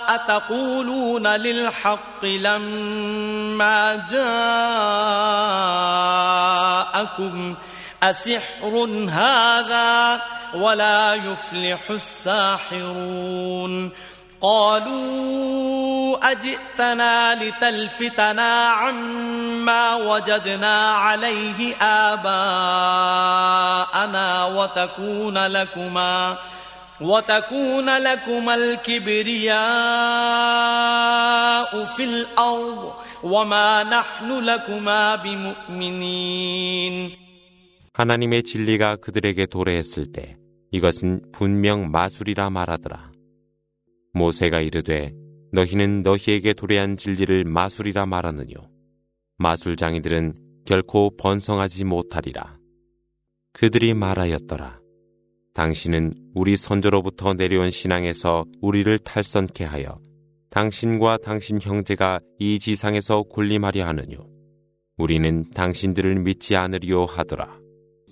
أتقولون 0.09 1.27
للحق 1.27 2.25
لما 2.25 4.07
جاءكم؟ 7.07 7.55
أسحر 8.03 8.89
هذا 9.11 10.23
ولا 10.55 11.15
يفلح 11.15 11.91
الساحرون. 11.91 13.91
قالوا 14.43 16.31
أجئتنا 16.31 17.35
لتلفتنا 17.35 18.69
عما 18.69 19.95
وجدنا 19.95 20.93
عليه 20.93 21.77
آباءنا 21.83 22.35
وتكون 24.45 25.47
لكما. 25.47 26.37
وتكون 27.02 27.98
لكما 27.98 28.56
الكبرياء 28.56 29.58
في 31.86 32.04
الأرض 32.04 32.94
وما 33.24 33.84
نحن 33.84 34.44
لكما 34.44 35.16
بمؤمنين 35.16 37.12
하나님의 37.94 38.44
진리가 38.44 38.98
그들에게 38.98 39.48
도래했을 39.48 40.12
때 40.12 40.38
이것은 40.72 41.32
분명 41.32 41.90
마술이라 41.90 42.52
말하더라. 42.52 43.12
모세가 44.14 44.62
이르되 44.62 45.14
너희는 45.52 46.04
너희에게 46.04 46.54
도래한 46.54 46.98
진리를 46.98 47.44
마술이라 47.46 48.06
말하느뇨. 48.06 48.70
마술장이들은 49.38 50.34
결코 50.66 51.16
번성하지 51.18 51.86
못하리라. 51.86 52.58
그들이 53.54 53.94
말하였더라. 53.96 54.80
당신은 55.56 56.14
우리 56.35 56.57
선조로부터 56.57 57.35
내려온 57.35 57.71
신앙에서 57.71 58.45
우리를 58.61 58.99
탈선케 58.99 59.65
하여 59.65 59.99
당신과 60.51 61.19
당신 61.19 61.59
형제가 61.61 62.21
이 62.39 62.59
지상에서 62.59 63.23
군림하려 63.23 63.87
하느뇨. 63.87 64.27
우리는 64.99 65.51
당신들을 65.51 66.17
믿지 66.17 66.57
않으리요 66.57 67.07
하더라. 67.07 67.62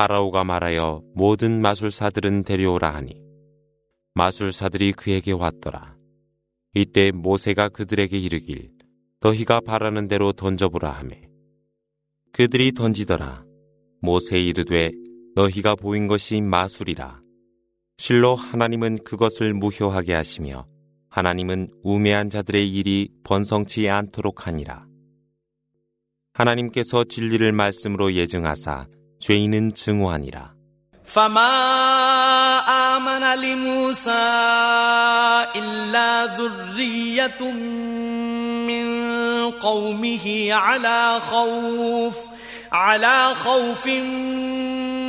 파라오가 0.00 0.44
말하여 0.44 1.02
모든 1.14 1.60
마술사들은 1.60 2.44
데려오라 2.44 2.94
하니 2.94 3.20
마술사들이 4.14 4.92
그에게 4.92 5.32
왔더라. 5.32 5.94
이때 6.72 7.10
모세가 7.10 7.68
그들에게 7.68 8.16
이르길 8.16 8.70
너희가 9.20 9.60
바라는 9.60 10.08
대로 10.08 10.32
던져보라 10.32 10.90
하매 10.90 11.28
그들이 12.32 12.72
던지더라. 12.72 13.44
모세 14.00 14.40
이르되 14.40 14.90
너희가 15.34 15.74
보인 15.74 16.06
것이 16.06 16.40
마술이라. 16.40 17.20
실로 17.98 18.36
하나님은 18.36 19.04
그것을 19.04 19.52
무효하게 19.52 20.14
하시며 20.14 20.66
하나님은 21.10 21.68
우매한 21.82 22.30
자들의 22.30 22.72
일이 22.72 23.10
번성치 23.22 23.90
않도록 23.90 24.46
하니라. 24.46 24.86
하나님께서 26.32 27.04
진리를 27.04 27.52
말씀으로 27.52 28.14
예증하사 28.14 28.86
죄인은 29.19 29.73
증오하니라. 29.75 30.55
فما 31.05 31.51
آمن 32.97 33.23
لموسى 33.39 34.09
إلا 35.55 36.25
ذرية 36.25 37.41
من 38.67 38.85
قومه 39.51 40.47
على 40.51 41.19
خوف 41.19 42.17
على 42.71 43.35
خوف 43.35 43.87
من 43.87 45.08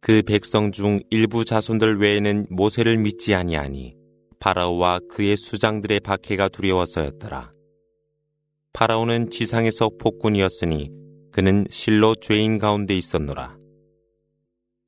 그 0.00 0.22
백성 0.22 0.70
중 0.70 1.00
일부 1.10 1.44
자손들 1.44 2.00
외에는 2.00 2.46
모세를 2.50 2.96
믿지 2.98 3.34
아니하니 3.34 3.96
파라오와 4.40 5.00
그의 5.10 5.36
수장들의 5.36 6.00
박해가 6.00 6.48
두려워서였더라. 6.48 7.52
파라오는 8.72 9.30
지상에서 9.30 9.90
폭군이었으니 9.98 10.92
그는 11.32 11.66
실로 11.68 12.14
죄인 12.14 12.58
가운데 12.58 12.94
있었노라. 12.96 13.58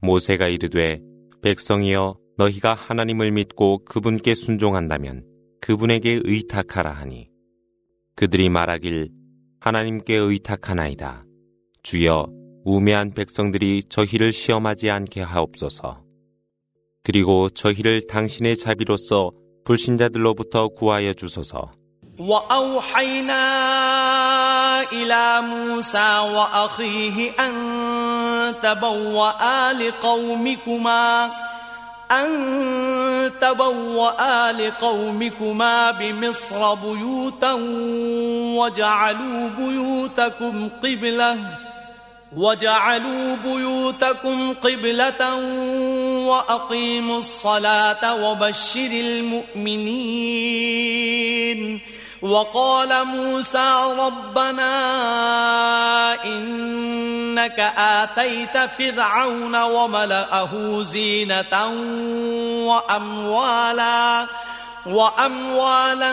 모세가 0.00 0.46
이르되 0.48 1.00
백성이여 1.42 2.16
너희가 2.38 2.74
하나님을 2.74 3.32
믿고 3.32 3.84
그분께 3.84 4.34
순종한다면 4.34 5.26
그분에게 5.60 6.20
의탁하라 6.22 6.90
하니 6.90 7.28
그들이 8.14 8.48
말하길 8.48 9.10
하나님께 9.60 10.16
의탁하나이다. 10.16 11.24
주여 11.82 12.39
우매한 12.69 13.13
백성들이 13.13 13.83
저희를 13.89 14.31
시험하지 14.31 14.89
않게 14.89 15.21
하옵소서. 15.21 16.01
그리고 17.03 17.49
저희를 17.49 18.07
당신의 18.07 18.57
자비로서 18.57 19.31
불신자들로부터 19.65 20.69
구하여 20.69 21.13
주소서. 21.13 21.71
وأوحينا 22.19 23.43
إلى 24.91 25.41
موسى 25.41 26.19
وأخيه 26.19 27.31
أن 27.39 27.53
تبوأ 28.63 29.73
لقومكما 29.73 31.31
أن 32.11 33.31
تبوأ 33.41 34.51
لقومكما 34.51 35.91
بمصر 35.91 36.73
بيوتا 36.73 37.53
وجعلوا 38.57 39.49
بيوتكم 39.49 40.69
قبلة 40.83 41.37
وجعلوا 42.36 43.36
بيوتكم 43.36 44.52
قبلة 44.52 45.34
وأقيموا 46.26 47.18
الصلاة 47.18 48.30
وبشر 48.30 48.90
المؤمنين. 48.90 50.40
وقال 52.22 53.04
موسى 53.04 53.96
ربنا 53.98 54.74
إنك 56.24 57.60
آتيت 57.76 58.58
فرعون 58.78 59.62
وملأه 59.62 60.82
زينة 60.82 61.66
وأموالا 62.68 64.26
وأموالا 64.86 66.12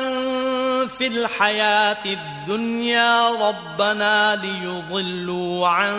في 0.88 1.08
الحياة 1.08 2.06
الدنيا 2.06 3.30
ربنا 3.30 4.36
ليضلوا 4.36 5.68
عن 5.68 5.96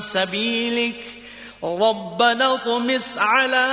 سبيلك. 0.00 1.04
ربنا 1.64 2.54
اطمس 2.54 3.18
على 3.18 3.66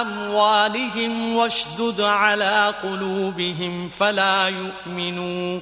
أموالهم 0.00 1.36
واشدد 1.36 2.00
على 2.00 2.74
قلوبهم 2.82 3.88
فلا 3.88 4.48
يؤمنوا. 4.48 5.60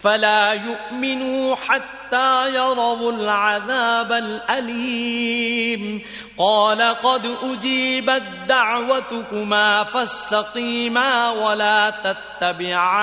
فلا 0.00 0.52
يؤمنوا 0.52 1.54
حتى 1.54 2.54
يروا 2.54 3.12
العذاب 3.12 4.12
الأليم 4.12 6.02
قال 6.38 6.82
قد 6.82 7.26
أجيبت 7.42 8.22
دعوتكما 8.48 9.84
فاستقيما 9.84 11.30
ولا 11.30 11.90
تتبعان 11.90 12.96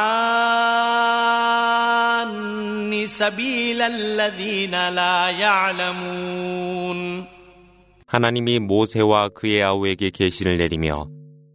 سبيل 3.07 3.81
الذين 3.81 4.89
لا 4.89 5.29
يعلمون 5.29 7.23
하나님이 8.07 8.59
모세와 8.59 9.29
그의 9.29 9.63
아우에게 9.63 10.11
계시를 10.11 10.57
내리며 10.57 11.07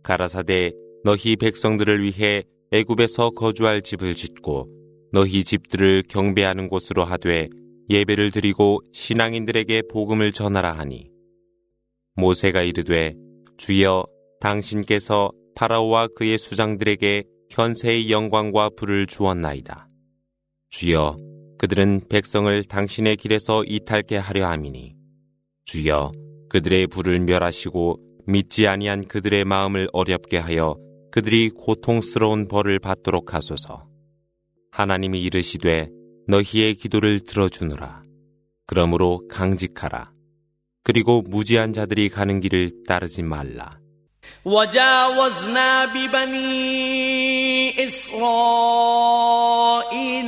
가라사대 0.03 0.73
너희 1.05 1.37
백성들을 1.37 2.03
위해 2.03 2.43
애굽에서 2.73 3.31
거주할 3.31 3.81
집을 3.83 4.17
짓고 4.17 4.67
너희 5.14 5.44
집들을 5.44 6.04
경배하는 6.10 6.70
곳으로 6.70 7.06
하되 7.06 7.48
예배를 7.88 8.32
드리고 8.32 8.80
신앙인들에게 8.94 9.84
복음을 9.92 10.32
전하라 10.32 10.74
하니 10.74 11.12
모세가 12.16 12.64
이르되 12.64 13.14
주여 13.58 14.06
당신께서 14.42 15.30
파라오와 15.56 16.08
그의 16.16 16.40
수장들에게 16.40 17.26
현세의 17.52 18.10
영광과 18.10 18.72
부를 18.76 19.06
주었나이다. 19.06 19.88
주여 20.70 21.16
그들은 21.60 22.02
백성을 22.10 22.64
당신의 22.64 23.18
길에서 23.18 23.64
이탈케 23.66 24.18
하려 24.18 24.48
함이니 24.48 24.96
주여 25.66 26.12
그들의 26.50 26.88
불을 26.88 27.20
멸하시고 27.20 28.00
믿지 28.26 28.66
아니한 28.66 29.08
그들의 29.08 29.46
마음을 29.46 29.88
어렵게 29.94 30.40
하여 30.40 30.76
그들이 31.12 31.52
고통스러운 31.52 32.48
벌을 32.48 32.80
받도록 32.80 33.36
하소서. 33.36 33.93
하나님이 34.73 35.21
이르시되 35.23 35.89
너희의 36.29 36.75
기도를 36.75 37.21
들어주느라. 37.21 38.03
그러므로 38.67 39.27
강직하라. 39.29 40.11
그리고 40.85 41.23
무지한 41.23 41.73
자들이 41.73 42.09
가는 42.09 42.41
길을 42.41 42.71
따르지 42.87 43.23
말라. 43.23 43.79
وجاوزنا 44.45 45.87
ببني 45.87 47.29
إسرائيل 47.87 49.11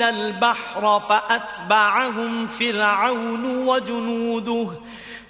البحر 0.03 1.01
فأتبعهم 1.01 2.47
فرعون 2.47 3.67
وجنوده 3.67 4.69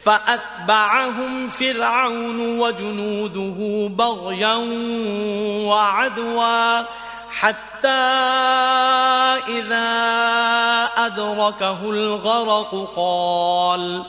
فأتبعهم 0.00 1.48
فرعون 1.48 2.58
وجنوده 2.58 3.88
بغيا 3.88 4.54
وعدوا 5.66 6.84
حتى 7.39 7.87
إذا 9.47 9.89
أدركه 10.97 11.89
الغرق 11.89 12.93
قال 12.95 14.03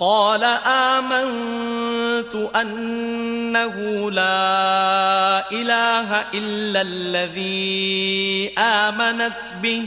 قال 0.00 0.44
آمنت 0.66 2.34
أنه 2.56 4.10
لا 4.10 5.50
إله 5.52 6.24
إلا 6.34 6.80
الذي 6.80 8.52
آمنت 8.58 9.40
به. 9.62 9.86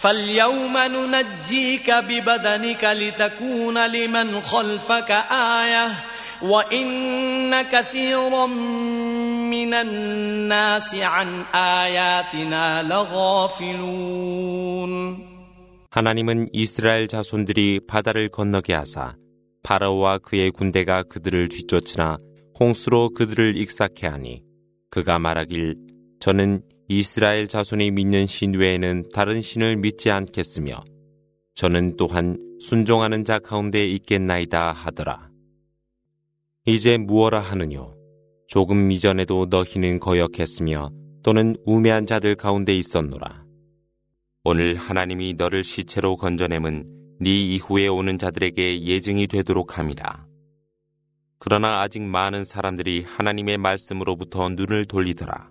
فاليوم 0.00 0.76
ننجيك 0.76 1.90
ببدنك 1.90 2.84
لتكون 2.84 3.86
لمن 3.86 4.40
خلفك 4.40 5.10
آية 5.30 5.88
وإن 6.42 7.62
كثيرا 7.62 8.46
من 8.46 9.74
الناس 9.74 10.94
عن 10.94 11.44
آياتنا 11.54 12.82
لغافلون 12.82 14.26
하나님은 15.90 16.48
이스라엘 16.52 17.08
자손들이 17.08 17.80
바다를 17.88 18.28
건너게 18.28 18.74
하사 18.74 19.14
파라오와 19.62 20.18
그의 20.18 20.50
군대가 20.50 21.02
그들을 21.02 21.48
뒤쫓으나 21.48 22.18
홍수로 22.60 23.14
그들을 23.14 23.56
익사케 23.56 24.06
하니 24.06 24.42
그가 24.90 25.18
말하길 25.18 25.76
저는 26.20 26.60
이스라엘 26.93 27.47
자손이 27.47 27.91
믿는 27.91 28.27
신 28.27 28.53
외에는 28.53 29.11
다른 29.13 29.41
신을 29.41 29.77
믿지 29.77 30.11
않겠으며 30.11 30.83
저는 31.55 31.95
또한 31.95 32.37
순종하는 32.59 33.23
자 33.23 33.39
가운데 33.39 33.85
있겠나이다 33.85 34.73
하더라. 34.73 35.29
이제 36.65 36.97
무엇라 36.97 37.39
하느뇨? 37.39 37.95
조금 38.45 38.91
이전에도 38.91 39.47
너희는 39.49 40.01
거역했으며 40.01 40.91
또는 41.23 41.55
우매한 41.65 42.05
자들 42.05 42.35
가운데 42.35 42.75
있었노라. 42.75 43.45
오늘 44.43 44.75
하나님이 44.75 45.35
너를 45.35 45.63
시체로 45.63 46.17
건져냄은 46.17 46.87
네 47.21 47.29
이후에 47.53 47.87
오는 47.87 48.17
자들에게 48.17 48.83
예증이 48.83 49.27
되도록 49.27 49.77
함이라. 49.77 50.25
그러나 51.39 51.83
아직 51.83 52.01
많은 52.01 52.43
사람들이 52.43 53.05
하나님의 53.07 53.59
말씀으로부터 53.59 54.49
눈을 54.49 54.83
돌리더라. 54.87 55.50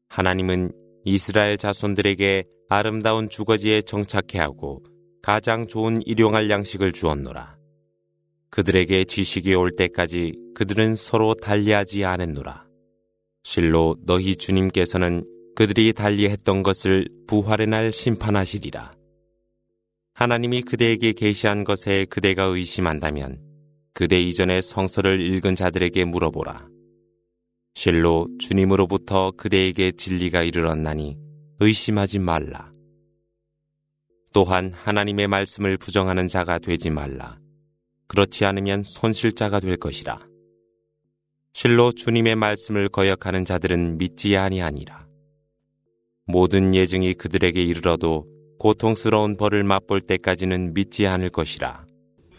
하나님은 0.09 0.71
이스라엘 1.03 1.57
자손들에게 1.57 2.43
아름다운 2.69 3.29
주거지에 3.29 3.81
정착해 3.81 4.39
하고 4.39 4.81
가장 5.21 5.67
좋은 5.67 6.01
일용할 6.05 6.49
양식을 6.49 6.93
주었노라. 6.93 7.55
그들에게 8.49 9.03
지식이 9.03 9.53
올 9.53 9.71
때까지 9.75 10.33
그들은 10.55 10.95
서로 10.95 11.33
달리하지 11.33 12.05
않았노라. 12.05 12.65
실로 13.43 13.95
너희 14.05 14.35
주님께서는 14.37 15.23
그들이 15.55 15.93
달리했던 15.93 16.63
것을 16.63 17.07
부활의 17.27 17.67
날 17.67 17.91
심판하시리라. 17.91 18.93
하나님이 20.20 20.60
그대에게 20.60 21.14
계시한 21.14 21.64
것에 21.64 22.04
그대가 22.10 22.44
의심한다면 22.44 23.40
그대 23.94 24.20
이전의 24.20 24.60
성서를 24.60 25.18
읽은 25.18 25.56
자들에게 25.56 26.04
물어보라. 26.04 26.68
실로 27.72 28.28
주님으로부터 28.38 29.30
그대에게 29.30 29.92
진리가 29.92 30.42
이르렀나니 30.42 31.16
의심하지 31.60 32.18
말라. 32.18 32.70
또한 34.34 34.72
하나님의 34.74 35.26
말씀을 35.26 35.78
부정하는 35.78 36.28
자가 36.28 36.58
되지 36.58 36.90
말라. 36.90 37.38
그렇지 38.06 38.44
않으면 38.44 38.82
손실자가 38.82 39.58
될 39.58 39.78
것이라. 39.78 40.18
실로 41.54 41.92
주님의 41.92 42.36
말씀을 42.36 42.90
거역하는 42.90 43.46
자들은 43.46 43.96
믿지 43.96 44.36
아니하니라. 44.36 45.06
모든 46.26 46.74
예증이 46.74 47.14
그들에게 47.14 47.58
이르러도 47.62 48.39
고통스러운 48.59 49.37
벌을 49.37 49.63
맛볼 49.63 50.01
때까지는 50.01 50.73
믿지 50.73 51.07
않을 51.07 51.29
것이라. 51.29 51.85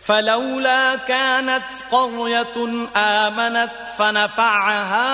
فلولا 0.06 0.96
كانت 0.96 1.64
قرية 1.90 2.56
آمنت 2.96 3.70
فنفعها 3.98 5.08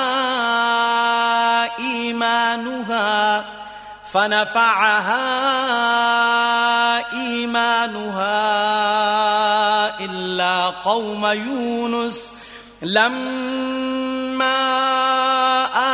إيمانها 1.79 3.45
فنفعها 4.05 5.23
إيمانها 7.13 8.41
إلا 10.01 10.71
قوم 10.85 11.27
يونس 11.27 12.36
لما 12.82 14.58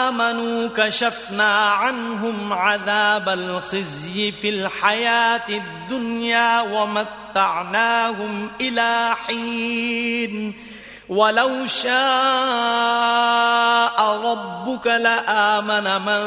آمنوا 0.10 0.68
كشفنا 0.68 1.58
عنهم 1.58 2.54
عذاب 2.54 3.30
الخزي 3.30 4.32
في 4.32 4.50
الحياة 4.50 5.50
الدنيا 5.50 6.62
ومتعناهم 6.62 8.52
إلى 8.62 9.16
حين. 9.28 10.54
ولو 11.10 11.66
شاء 11.66 11.94
ربك 14.26 14.88
لآمن 14.88 16.02
من 16.02 16.26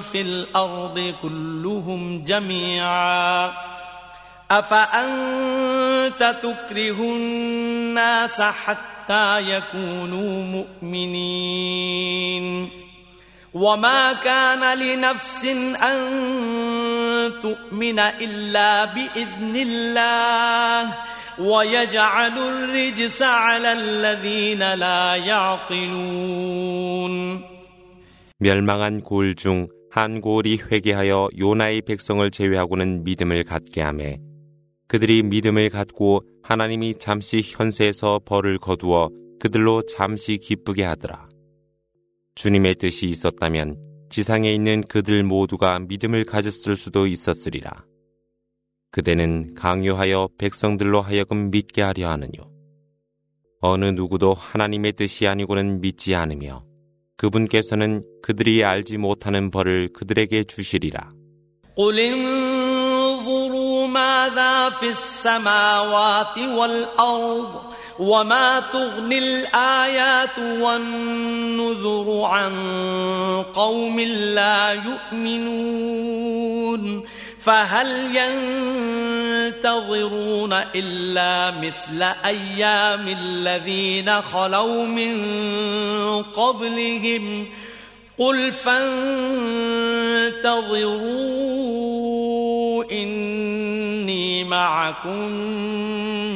في 0.00 0.20
الأرض 0.20 1.14
كلهم 1.22 2.24
جميعا. 2.24 3.52
أفأنت 4.51 6.35
تكره 6.43 6.99
الناس 6.99 8.41
حتى 8.41 9.49
يكونوا 9.49 10.43
مؤمنين 10.83 12.43
وما 13.53 14.13
كان 14.13 14.77
لنفس 14.77 15.45
أن 15.83 15.99
تؤمن 17.41 17.99
إلا 17.99 18.85
بإذن 18.85 19.55
الله 19.55 20.93
ويجعل 21.39 22.37
الرجس 22.37 23.21
على 23.21 23.71
الذين 23.73 24.73
لا 24.73 25.15
يعقلون 25.15 26.53
멸망한 28.43 29.01
골 29.01 29.35
중 29.35 29.69
한 29.95 30.21
골이 30.21 30.57
회개하여 30.57 31.29
요나의 31.37 31.83
백성을 31.83 32.29
제외하고는 32.31 33.03
믿음을 33.03 33.43
갖게 33.43 33.81
하매 33.81 34.17
그들이 34.88 35.22
믿음을 35.22 35.68
갖고 35.68 36.22
하나님이 36.42 36.94
잠시 36.98 37.42
현세에서 37.44 38.20
벌을 38.24 38.58
거두어 38.58 39.10
그들로 39.38 39.82
잠시 39.82 40.38
기쁘게 40.38 40.82
하더라. 40.82 41.28
주님의 42.34 42.76
뜻이 42.76 43.06
있었다면 43.06 43.76
지상에 44.08 44.52
있는 44.52 44.82
그들 44.82 45.22
모두가 45.22 45.78
믿음을 45.80 46.24
가졌을 46.24 46.76
수도 46.76 47.06
있었으리라. 47.06 47.84
그대는 48.90 49.54
강요하여 49.54 50.30
백성들로 50.38 51.02
하여금 51.02 51.50
믿게 51.50 51.82
하려 51.82 52.08
하느뇨. 52.08 52.50
어느 53.60 53.86
누구도 53.86 54.32
하나님의 54.34 54.94
뜻이 54.94 55.26
아니고는 55.26 55.80
믿지 55.80 56.14
않으며 56.14 56.64
그분께서는 57.16 58.02
그들이 58.22 58.64
알지 58.64 58.96
못하는 58.96 59.50
벌을 59.50 59.92
그들에게 59.92 60.44
주시리라. 60.44 61.10
ماذا 63.98 64.70
في 64.70 64.88
السماوات 64.88 66.38
والأرض 66.38 67.62
وما 67.98 68.60
تغني 68.72 69.18
الآيات 69.18 70.38
والنذر 70.38 72.20
عن 72.24 72.54
قوم 73.54 74.00
لا 74.00 74.72
يؤمنون 75.12 77.04
فهل 77.40 78.16
ينتظرون 79.54 80.52
إلا 80.74 81.50
مثل 81.58 82.02
أيام 82.24 83.16
الذين 83.22 84.22
خلوا 84.22 84.84
من 84.84 85.24
قبلهم 86.22 87.46
قل 88.17 88.51
فانتظروا 88.51 89.03
إني 92.91 94.43
معكم 94.43 95.29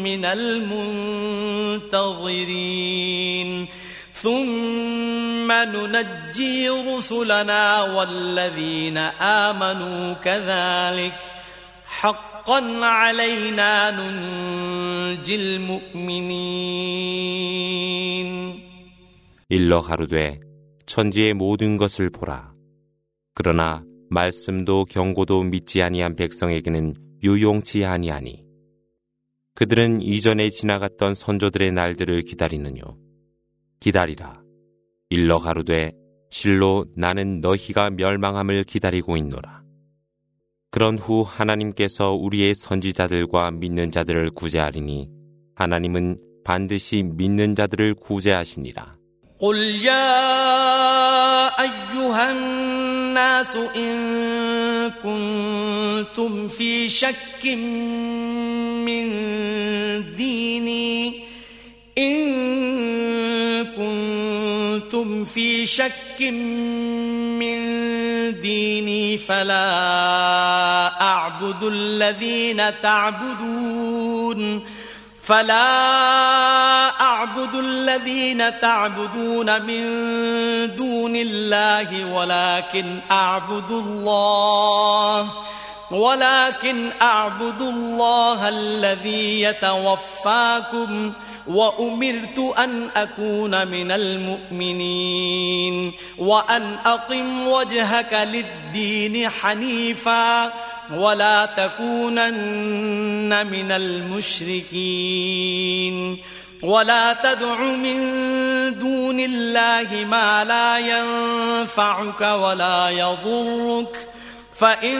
من 0.03 0.25
المنتظرين 0.25 2.07
ثم 4.13 5.51
ننجي 5.51 6.69
رسلنا 6.69 7.83
والذين 7.83 8.97
آمنوا 9.21 10.13
كذلك 10.13 11.13
حقا 11.85 12.85
علينا 12.85 13.91
ننجي 13.91 15.35
المؤمنين 15.35 16.57
일러 19.49 19.81
가로되 19.81 20.39
천지의 20.92 21.32
모든 21.32 21.78
것을 21.78 22.10
보라. 22.10 22.52
그러나 23.34 23.82
말씀도 24.10 24.84
경고도 24.84 25.42
믿지 25.42 25.80
아니한 25.80 26.16
백성에게는 26.16 26.92
유용치 27.22 27.86
아니하니 27.86 28.44
그들은 29.54 30.02
이전에 30.02 30.50
지나갔던 30.50 31.14
선조들의 31.14 31.72
날들을 31.72 32.24
기다리느뇨 32.24 32.98
기다리라 33.80 34.42
일러 35.08 35.38
가로되 35.38 35.92
실로 36.28 36.84
나는 36.94 37.40
너희가 37.40 37.88
멸망함을 37.88 38.64
기다리고 38.64 39.16
있노라 39.16 39.62
그런 40.70 40.98
후 40.98 41.22
하나님께서 41.22 42.10
우리의 42.10 42.54
선지자들과 42.54 43.52
믿는 43.52 43.92
자들을 43.92 44.32
구제하리니 44.32 45.08
하나님은 45.54 46.18
반드시 46.44 47.02
믿는 47.02 47.54
자들을 47.54 47.94
구제하시니라. 47.94 49.01
قل 49.42 49.58
يا 49.58 50.22
أيها 51.62 52.30
الناس 52.30 53.56
إن 53.56 54.90
كنتم 55.02 56.48
في 56.48 56.88
شك 56.88 57.44
من 58.86 59.06
ديني 60.16 61.22
إن 61.98 62.22
كنتم 63.64 65.24
في 65.24 65.66
شك 65.66 66.20
من 66.22 67.60
ديني 68.40 69.18
فلا 69.18 71.00
أعبد 71.00 71.62
الذين 71.62 72.62
تعبدون 72.82 74.62
فلا 75.32 77.00
أعبد 77.00 77.54
الذين 77.54 78.60
تعبدون 78.60 79.62
من 79.62 79.84
دون 80.76 81.16
الله 81.16 82.14
ولكن 82.14 82.98
أعبد 83.10 83.70
الله 83.70 85.28
ولكن 85.90 86.90
أعبد 87.02 87.60
الله 87.60 88.48
الذي 88.48 89.42
يتوفاكم 89.42 91.12
وأمرت 91.46 92.38
أن 92.58 92.88
أكون 92.96 93.68
من 93.68 93.92
المؤمنين 93.92 95.92
وأن 96.18 96.76
أقم 96.86 97.48
وجهك 97.48 98.12
للدين 98.12 99.28
حنيفاً 99.28 100.52
ولا 100.91 101.45
تكونن 101.45 103.47
من 103.47 103.71
المشركين 103.71 105.17
ولا 106.63 107.13
تدع 107.13 107.61
من 107.61 107.99
دون 108.79 109.19
الله 109.19 110.05
ما 110.05 110.43
لا 110.43 110.79
ينفعك 110.79 112.21
ولا 112.21 112.89
يضرك 112.89 114.09
فإن 114.53 114.97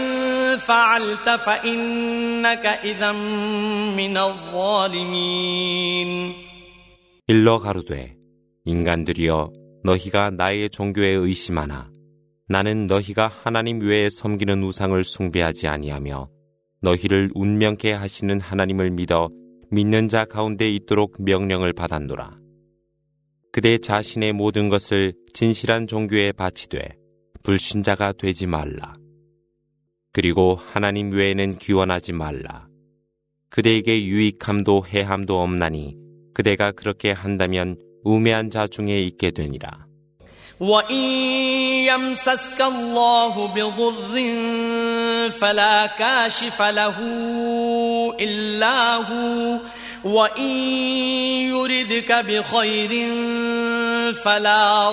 فعلت 0.57 1.29
فإنك 1.29 2.65
إذا 2.65 3.11
من 3.11 4.17
الظالمين 4.17 5.67
일러 7.29 7.59
가로되 7.59 8.15
인간들이여 8.65 9.51
너희가 9.83 10.29
나의 10.31 10.69
종교에 10.69 11.09
의심하나 11.09 11.89
나는 12.48 12.86
너희가 12.86 13.28
하나님 13.28 13.80
외에 13.80 14.08
섬기는 14.08 14.62
우상을 14.62 15.02
숭배하지 15.04 15.68
아니하며 15.68 16.28
너희를 16.80 17.30
운명케 17.34 17.92
하시는 17.92 18.40
하나님을 18.40 18.90
믿어 18.90 19.30
믿는 19.70 20.08
자 20.08 20.24
가운데 20.24 20.68
있도록 20.68 21.16
명령을 21.22 21.72
받았노라. 21.72 22.38
그대 23.52 23.78
자신의 23.78 24.32
모든 24.32 24.68
것을 24.68 25.12
진실한 25.32 25.86
종교에 25.86 26.32
바치되 26.32 26.96
불신자가 27.42 28.12
되지 28.12 28.46
말라. 28.46 28.94
그리고 30.12 30.56
하나님 30.56 31.12
외에는 31.12 31.56
기원하지 31.56 32.12
말라. 32.12 32.68
그대에게 33.48 34.06
유익함도 34.06 34.86
해함도 34.86 35.40
없나니 35.40 35.96
그대가 36.34 36.72
그렇게 36.72 37.12
한다면 37.12 37.76
우매한 38.04 38.50
자 38.50 38.66
중에 38.66 38.98
있게 39.00 39.30
되니라. 39.30 39.86
وإن 40.62 41.02
يمسسك 41.90 42.60
الله 42.60 43.46
بضر 43.54 44.14
فلا 45.30 45.86
كاشف 45.86 46.62
له 46.62 46.94
إلا 48.20 48.96
هو 48.96 49.58
وإن 50.04 50.50
يردك 51.50 52.12
بخير 52.12 52.90
فلا 54.24 54.90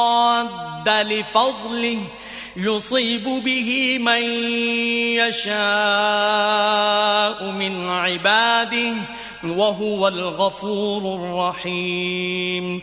راد 0.00 0.88
لفضله 0.88 1.98
يصيب 2.56 3.24
به 3.24 3.98
من 3.98 4.22
يشاء 5.16 5.54
من 7.50 7.88
عباده 7.88 8.94
وهو 9.44 10.08
الغفور 10.08 11.14
الرحيم 11.14 12.82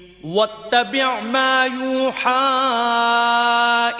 واتبع 0.24 1.20
ما 1.20 1.64
يوحى 1.66 2.30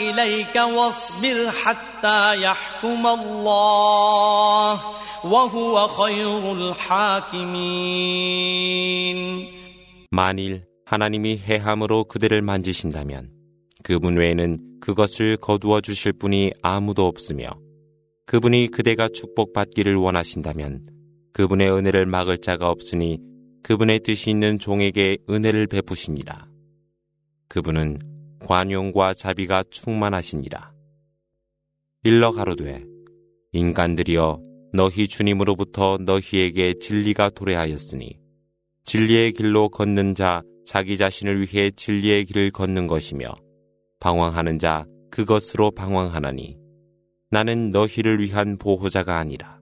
إليك 0.01 0.57
واصبر 0.57 1.51
حتى 1.51 2.43
يحكم 2.43 3.07
الله 3.07 4.81
وهو 5.25 5.89
خير 5.89 6.53
الحاكمين 6.53 7.97
만일 10.11 10.63
하나님이 10.87 11.39
해함으로 11.39 12.05
그들을 12.05 12.41
만지신다면 12.43 13.31
그분 13.83 14.17
외에는 14.17 14.59
그것을 14.81 15.37
거두어 15.37 15.81
주실 15.81 16.13
분이 16.13 16.53
아무도 16.63 17.07
없으며 17.07 17.49
그분이 18.25 18.69
그대가 18.69 19.09
축복받기를 19.09 19.95
원하신다면 19.97 20.87
그분의 21.33 21.71
은혜를 21.71 22.07
막을 22.07 22.39
자가 22.39 22.69
없으니 22.69 23.19
그분의 23.64 24.00
뜻이 24.00 24.30
있는 24.30 24.58
종에게 24.58 25.18
은혜를 25.30 25.68
베푸시니라. 25.68 26.48
그분은 27.48 28.00
관용과 28.40 29.14
자비가 29.14 29.64
충만하시니라. 29.70 30.72
일러 32.04 32.32
가로되 32.32 32.84
인간들이여 33.52 34.42
너희 34.74 35.08
주님으로부터 35.08 35.98
너희에게 36.00 36.76
진리가 36.80 37.30
도래하였으니 37.32 38.18
진리의 38.86 39.34
길로 39.34 39.70
걷는 39.70 40.16
자 40.16 40.42
자기 40.66 40.98
자신을 40.98 41.42
위해 41.42 41.70
진리의 41.72 42.26
길을 42.26 42.52
걷는 42.52 42.88
것이며 42.88 43.34
방황하는 44.00 44.58
자 44.58 44.86
그것으로 45.12 45.72
방황하나니 45.72 46.58
나는 47.30 47.70
너희를 47.70 48.20
위한 48.22 48.58
보호자가 48.58 49.18
아니라 49.18 49.60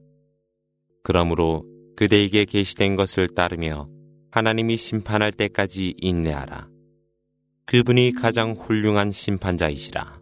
그러므로 1.03 1.65
그대에게 1.99 2.45
계시된 2.45 2.95
것을 2.95 3.27
따르며 3.27 3.89
하나님이 4.31 4.77
심판할 4.77 5.33
때까지 5.33 5.95
인내하라. 5.97 6.69
그분이 7.65 8.13
가장 8.13 8.53
훌륭한 8.53 9.11
심판자이시라. 9.11 10.18